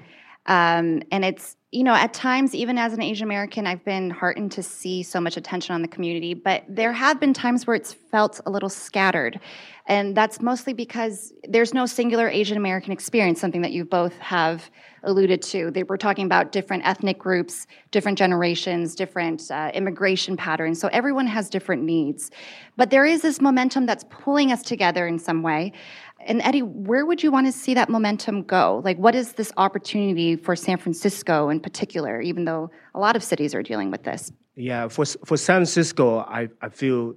Um, 0.46 1.02
and 1.12 1.24
it's, 1.24 1.56
you 1.70 1.84
know, 1.84 1.94
at 1.94 2.12
times, 2.12 2.54
even 2.54 2.76
as 2.76 2.92
an 2.92 3.00
Asian 3.00 3.24
American, 3.24 3.66
I've 3.66 3.84
been 3.84 4.10
heartened 4.10 4.52
to 4.52 4.62
see 4.62 5.02
so 5.02 5.20
much 5.20 5.36
attention 5.36 5.74
on 5.74 5.82
the 5.82 5.88
community, 5.88 6.34
but 6.34 6.64
there 6.68 6.92
have 6.92 7.20
been 7.20 7.32
times 7.32 7.66
where 7.66 7.76
it's 7.76 7.92
felt 7.92 8.40
a 8.44 8.50
little 8.50 8.68
scattered. 8.68 9.40
And 9.86 10.16
that's 10.16 10.40
mostly 10.40 10.74
because 10.74 11.32
there's 11.48 11.72
no 11.72 11.86
singular 11.86 12.28
Asian 12.28 12.56
American 12.56 12.92
experience, 12.92 13.40
something 13.40 13.62
that 13.62 13.72
you 13.72 13.84
both 13.84 14.16
have 14.18 14.70
alluded 15.04 15.42
to. 15.42 15.70
They 15.70 15.82
were 15.82 15.96
talking 15.96 16.26
about 16.26 16.52
different 16.52 16.86
ethnic 16.86 17.18
groups, 17.18 17.66
different 17.90 18.18
generations, 18.18 18.94
different 18.94 19.50
uh, 19.50 19.70
immigration 19.74 20.36
patterns. 20.36 20.80
So 20.80 20.88
everyone 20.92 21.26
has 21.26 21.50
different 21.50 21.82
needs. 21.82 22.30
But 22.76 22.90
there 22.90 23.04
is 23.04 23.22
this 23.22 23.40
momentum 23.40 23.86
that's 23.86 24.04
pulling 24.10 24.52
us 24.52 24.62
together 24.62 25.06
in 25.06 25.18
some 25.18 25.42
way. 25.42 25.72
And 26.26 26.40
Eddy, 26.42 26.62
where 26.62 27.04
would 27.04 27.22
you 27.22 27.30
want 27.30 27.46
to 27.46 27.52
see 27.52 27.74
that 27.74 27.88
momentum 27.88 28.42
go? 28.42 28.80
Like, 28.84 28.98
what 28.98 29.14
is 29.14 29.32
this 29.32 29.52
opportunity 29.56 30.36
for 30.36 30.54
San 30.54 30.78
Francisco 30.78 31.48
in 31.48 31.60
particular, 31.60 32.20
even 32.20 32.44
though 32.44 32.70
a 32.94 33.00
lot 33.00 33.16
of 33.16 33.22
cities 33.22 33.54
are 33.54 33.62
dealing 33.62 33.90
with 33.90 34.04
this? 34.04 34.32
Yeah, 34.54 34.88
for, 34.88 35.04
for 35.24 35.36
San 35.36 35.58
Francisco, 35.58 36.18
I, 36.18 36.48
I 36.60 36.68
feel 36.68 37.14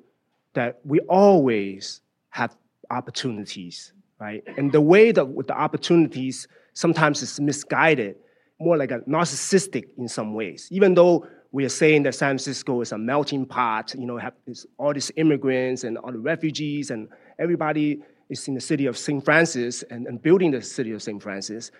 that 0.53 0.79
we 0.85 0.99
always 1.01 2.01
have 2.29 2.55
opportunities, 2.89 3.93
right? 4.19 4.43
And 4.57 4.71
the 4.71 4.81
way 4.81 5.11
that 5.11 5.25
with 5.25 5.47
the 5.47 5.57
opportunities, 5.57 6.47
sometimes 6.73 7.21
it's 7.21 7.39
misguided, 7.39 8.15
more 8.59 8.77
like 8.77 8.91
a 8.91 8.99
narcissistic 8.99 9.85
in 9.97 10.07
some 10.07 10.33
ways. 10.33 10.69
Even 10.71 10.93
though 10.93 11.27
we 11.51 11.65
are 11.65 11.69
saying 11.69 12.03
that 12.03 12.15
San 12.15 12.29
Francisco 12.29 12.81
is 12.81 12.91
a 12.91 12.97
melting 12.97 13.45
pot, 13.45 13.93
you 13.97 14.05
know, 14.05 14.17
have 14.17 14.33
all 14.77 14.93
these 14.93 15.11
immigrants 15.17 15.83
and 15.83 15.97
all 15.97 16.11
the 16.11 16.19
refugees 16.19 16.89
and 16.89 17.09
everybody 17.37 18.01
is 18.29 18.47
in 18.47 18.53
the 18.53 18.61
city 18.61 18.85
of 18.85 18.97
St. 18.97 19.23
Francis 19.23 19.83
and, 19.83 20.07
and 20.07 20.21
building 20.21 20.51
the 20.51 20.61
city 20.61 20.91
of 20.91 21.01
St. 21.01 21.21
Francis. 21.21 21.71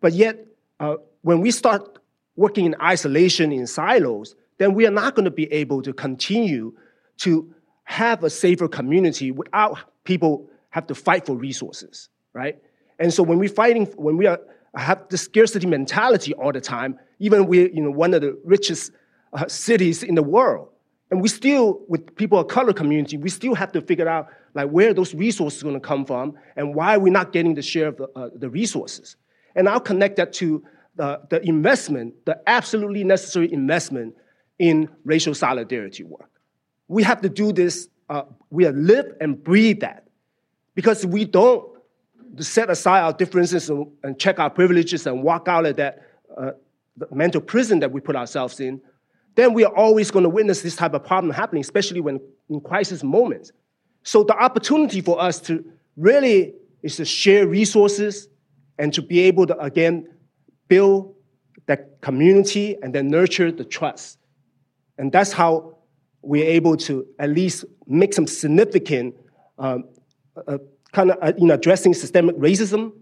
But 0.00 0.12
yet, 0.12 0.46
uh, 0.80 0.96
when 1.22 1.40
we 1.40 1.50
start 1.50 1.98
working 2.36 2.64
in 2.64 2.74
isolation 2.82 3.52
in 3.52 3.66
silos, 3.66 4.34
then 4.58 4.74
we 4.74 4.86
are 4.86 4.90
not 4.90 5.14
going 5.14 5.24
to 5.24 5.30
be 5.30 5.52
able 5.52 5.82
to 5.82 5.92
continue 5.92 6.72
to 7.18 7.54
have 7.84 8.24
a 8.24 8.30
safer 8.30 8.68
community 8.68 9.30
without 9.30 9.78
people 10.04 10.48
have 10.70 10.86
to 10.86 10.94
fight 10.94 11.26
for 11.26 11.34
resources, 11.34 12.08
right? 12.32 12.58
And 12.98 13.12
so 13.12 13.22
when 13.22 13.38
we're 13.38 13.48
fighting, 13.48 13.86
when 13.96 14.16
we 14.16 14.26
are 14.26 14.40
have 14.74 15.06
the 15.10 15.18
scarcity 15.18 15.66
mentality 15.66 16.32
all 16.34 16.52
the 16.52 16.60
time, 16.60 16.98
even 17.18 17.46
we're 17.46 17.68
you 17.68 17.82
know 17.82 17.90
one 17.90 18.14
of 18.14 18.22
the 18.22 18.38
richest 18.44 18.92
uh, 19.34 19.46
cities 19.46 20.02
in 20.02 20.14
the 20.14 20.22
world, 20.22 20.68
and 21.10 21.20
we 21.20 21.28
still 21.28 21.80
with 21.88 22.14
people 22.16 22.38
of 22.38 22.48
color 22.48 22.72
community, 22.72 23.16
we 23.16 23.28
still 23.28 23.54
have 23.54 23.72
to 23.72 23.80
figure 23.80 24.08
out 24.08 24.28
like 24.54 24.68
where 24.70 24.92
those 24.92 25.14
resources 25.14 25.62
going 25.62 25.74
to 25.74 25.80
come 25.80 26.04
from 26.04 26.34
and 26.56 26.74
why 26.74 26.96
are 26.96 27.00
we're 27.00 27.12
not 27.12 27.32
getting 27.32 27.54
the 27.54 27.62
share 27.62 27.88
of 27.88 27.96
the, 27.96 28.08
uh, 28.14 28.28
the 28.34 28.50
resources. 28.50 29.16
And 29.54 29.68
I'll 29.68 29.80
connect 29.80 30.16
that 30.16 30.32
to 30.34 30.64
the, 30.96 31.20
the 31.30 31.46
investment, 31.46 32.14
the 32.26 32.40
absolutely 32.46 33.04
necessary 33.04 33.52
investment 33.52 34.14
in 34.58 34.88
racial 35.04 35.34
solidarity 35.34 36.04
work. 36.04 36.30
We 36.88 37.02
have 37.02 37.22
to 37.22 37.28
do 37.28 37.52
this, 37.52 37.88
uh, 38.08 38.24
we 38.50 38.68
live 38.68 39.14
and 39.20 39.42
breathe 39.42 39.80
that. 39.80 40.06
Because 40.74 41.04
we 41.04 41.24
don't 41.24 41.68
set 42.38 42.70
aside 42.70 43.00
our 43.00 43.12
differences 43.12 43.68
and, 43.68 43.86
and 44.02 44.18
check 44.18 44.38
our 44.38 44.50
privileges 44.50 45.06
and 45.06 45.22
walk 45.22 45.48
out 45.48 45.66
of 45.66 45.76
that 45.76 46.02
uh, 46.36 46.52
mental 47.10 47.40
prison 47.40 47.80
that 47.80 47.92
we 47.92 48.00
put 48.00 48.16
ourselves 48.16 48.60
in, 48.60 48.80
then 49.34 49.54
we 49.54 49.64
are 49.64 49.74
always 49.74 50.10
going 50.10 50.22
to 50.24 50.28
witness 50.28 50.62
this 50.62 50.76
type 50.76 50.94
of 50.94 51.04
problem 51.04 51.32
happening, 51.32 51.60
especially 51.60 52.00
when 52.00 52.20
in 52.48 52.60
crisis 52.60 53.02
moments. 53.02 53.52
So 54.02 54.24
the 54.24 54.36
opportunity 54.36 55.00
for 55.00 55.20
us 55.20 55.40
to 55.42 55.64
really 55.96 56.54
is 56.82 56.96
to 56.96 57.04
share 57.04 57.46
resources 57.46 58.28
and 58.78 58.92
to 58.94 59.02
be 59.02 59.20
able 59.20 59.46
to 59.46 59.58
again 59.58 60.08
build 60.68 61.14
that 61.66 62.00
community 62.00 62.76
and 62.82 62.94
then 62.94 63.08
nurture 63.08 63.52
the 63.52 63.64
trust. 63.64 64.18
And 64.98 65.12
that's 65.12 65.32
how 65.32 65.78
we're 66.22 66.46
able 66.46 66.76
to 66.76 67.06
at 67.18 67.30
least 67.30 67.64
make 67.86 68.14
some 68.14 68.26
significant 68.26 69.14
um, 69.58 69.84
uh, 70.46 70.58
kind 70.92 71.10
of 71.10 71.18
uh, 71.22 71.32
in 71.36 71.50
addressing 71.50 71.94
systemic 71.94 72.36
racism. 72.36 72.92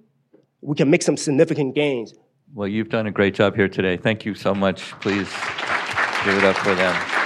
We 0.61 0.77
can 0.77 0.91
make 0.91 1.03
some 1.03 1.17
significant 1.17 1.75
gains. 1.75 2.15
Well, 2.55 2.69
you've 2.69 2.89
done 2.89 3.07
a 3.07 3.13
great 3.13 3.35
job 3.35 3.55
here 3.55 3.69
today. 3.69 3.97
Thank 3.97 4.25
you 4.25 4.35
so 4.35 4.55
much. 4.55 4.93
Please 5.01 5.29
give 6.25 6.37
it 6.37 6.45
up 6.45 6.57
for 6.57 6.75
them. 6.75 7.20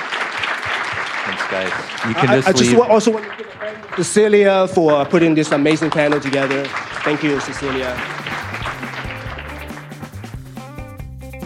Thanks, 1.50 1.76
guys. 1.76 2.08
You 2.08 2.14
can 2.14 2.28
I, 2.28 2.36
just 2.36 2.48
I 2.48 2.52
just 2.52 2.70
leave. 2.70 2.78
wa- 2.78 2.86
also 2.86 3.12
want 3.12 3.24
to 3.24 3.44
thank 3.44 3.96
Cecilia 3.96 4.68
for 4.68 4.92
uh, 4.92 5.04
putting 5.04 5.34
this 5.34 5.52
amazing 5.52 5.90
panel 5.90 6.20
together. 6.20 6.64
Thank 7.04 7.22
you, 7.22 7.40
Cecilia. 7.40 7.94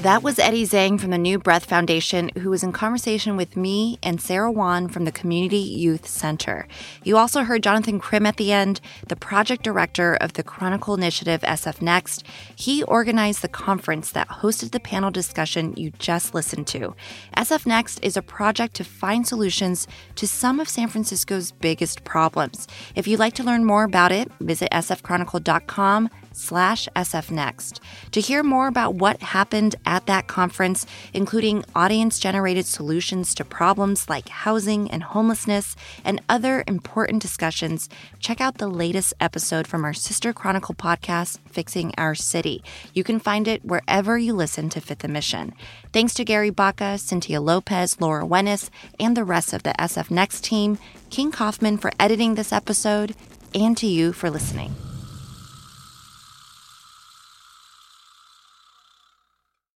That 0.03 0.23
was 0.23 0.39
Eddy 0.39 0.65
Zheng 0.65 1.01
from 1.01 1.11
the 1.11 1.19
New 1.19 1.41
Breath 1.41 1.65
Foundation, 1.65 2.31
who 2.39 2.51
was 2.51 2.63
in 2.63 2.71
conversation 2.71 3.37
with 3.37 3.57
me 3.57 3.99
and 4.01 4.21
Sarah 4.21 4.51
Wan 4.51 4.87
from 4.87 5.05
the 5.05 5.11
Community 5.11 5.57
Youth 5.57 6.07
Center. 6.07 6.69
You 7.03 7.17
also 7.17 7.43
heard 7.43 7.65
Jonathan 7.65 7.99
Krim 7.99 8.25
at 8.25 8.37
the 8.37 8.53
end, 8.53 8.81
the 9.09 9.17
project 9.17 9.65
director 9.65 10.15
of 10.15 10.35
the 10.35 10.45
Chronicle 10.45 10.95
Initiative 10.95 11.41
SF 11.41 11.83
Next. 11.83 12.25
He 12.55 12.85
organized 12.85 13.43
the 13.43 13.49
conference 13.49 14.13
that 14.13 14.29
hosted 14.29 14.71
the 14.71 14.79
panel 14.79 15.11
discussion 15.11 15.75
you 15.77 15.91
just 15.99 16.33
listened 16.33 16.69
to. 16.69 16.95
SF 17.37 17.67
Next 17.67 17.99
is 17.99 18.17
a 18.17 18.23
project 18.23 18.75
to 18.77 18.85
find 18.85 19.27
solutions 19.27 19.89
to 20.15 20.29
some 20.29 20.61
of 20.61 20.69
San 20.69 20.87
Francisco's 20.87 21.51
biggest 21.51 22.05
problems. 22.05 22.69
If 22.95 23.09
you'd 23.09 23.19
like 23.19 23.35
to 23.35 23.43
learn 23.43 23.65
more 23.65 23.83
about 23.83 24.13
it, 24.13 24.31
visit 24.39 24.71
sfchronicle.com 24.71 26.09
slash 26.39 26.89
sfnext. 26.95 27.81
To 28.13 28.21
hear 28.21 28.43
more 28.43 28.69
about 28.69 28.95
what 28.95 29.21
happened 29.21 29.75
at 29.85 30.07
that 30.07 30.27
conference, 30.27 30.87
including 31.13 31.65
audience-generated 31.75 32.67
solutions 32.67 33.35
to 33.35 33.45
problems 33.45 34.09
like 34.09 34.29
housing 34.29 34.91
and 34.91 35.03
homelessness 35.03 35.75
and 36.05 36.23
other 36.29 36.65
important 36.67 37.21
discussions, 37.21 37.89
check 38.21 38.41
out 38.41 38.59
the 38.59 38.69
latest 38.69 39.13
episode 39.21 39.67
from 39.67 39.85
our 39.85 39.93
sister 39.93 40.33
Chronicle 40.33 40.75
podcast, 40.75 41.39
Fixing 41.51 41.93
Our 41.99 42.15
City. 42.15 42.63
You 42.95 43.05
can 43.05 43.19
find 43.19 43.49
it 43.49 43.65
wherever 43.65 44.17
you 44.17 44.33
listen 44.33 44.69
to 44.71 44.81
Fifth 44.81 45.05
and 45.05 45.13
Mission. 45.13 45.55
Thanks 45.93 46.15
to 46.15 46.25
Gary 46.25 46.51
Baca, 46.51 46.99
Cynthia 46.99 47.41
Lopez, 47.41 48.01
Laura 48.01 48.25
Wenis, 48.25 48.71
and 49.01 49.17
the 49.17 49.25
rest 49.25 49.53
of 49.53 49.65
the 49.65 49.75
SF 49.79 50.11
Next 50.11 50.45
team, 50.45 50.79
King 51.11 51.33
Kaufman 51.33 51.79
for 51.79 51.91
editing 51.99 52.35
this 52.35 52.53
episode, 52.53 53.15
and 53.55 53.77
to 53.79 53.87
you 53.87 54.13
for 54.13 54.31
listening. 54.31 54.75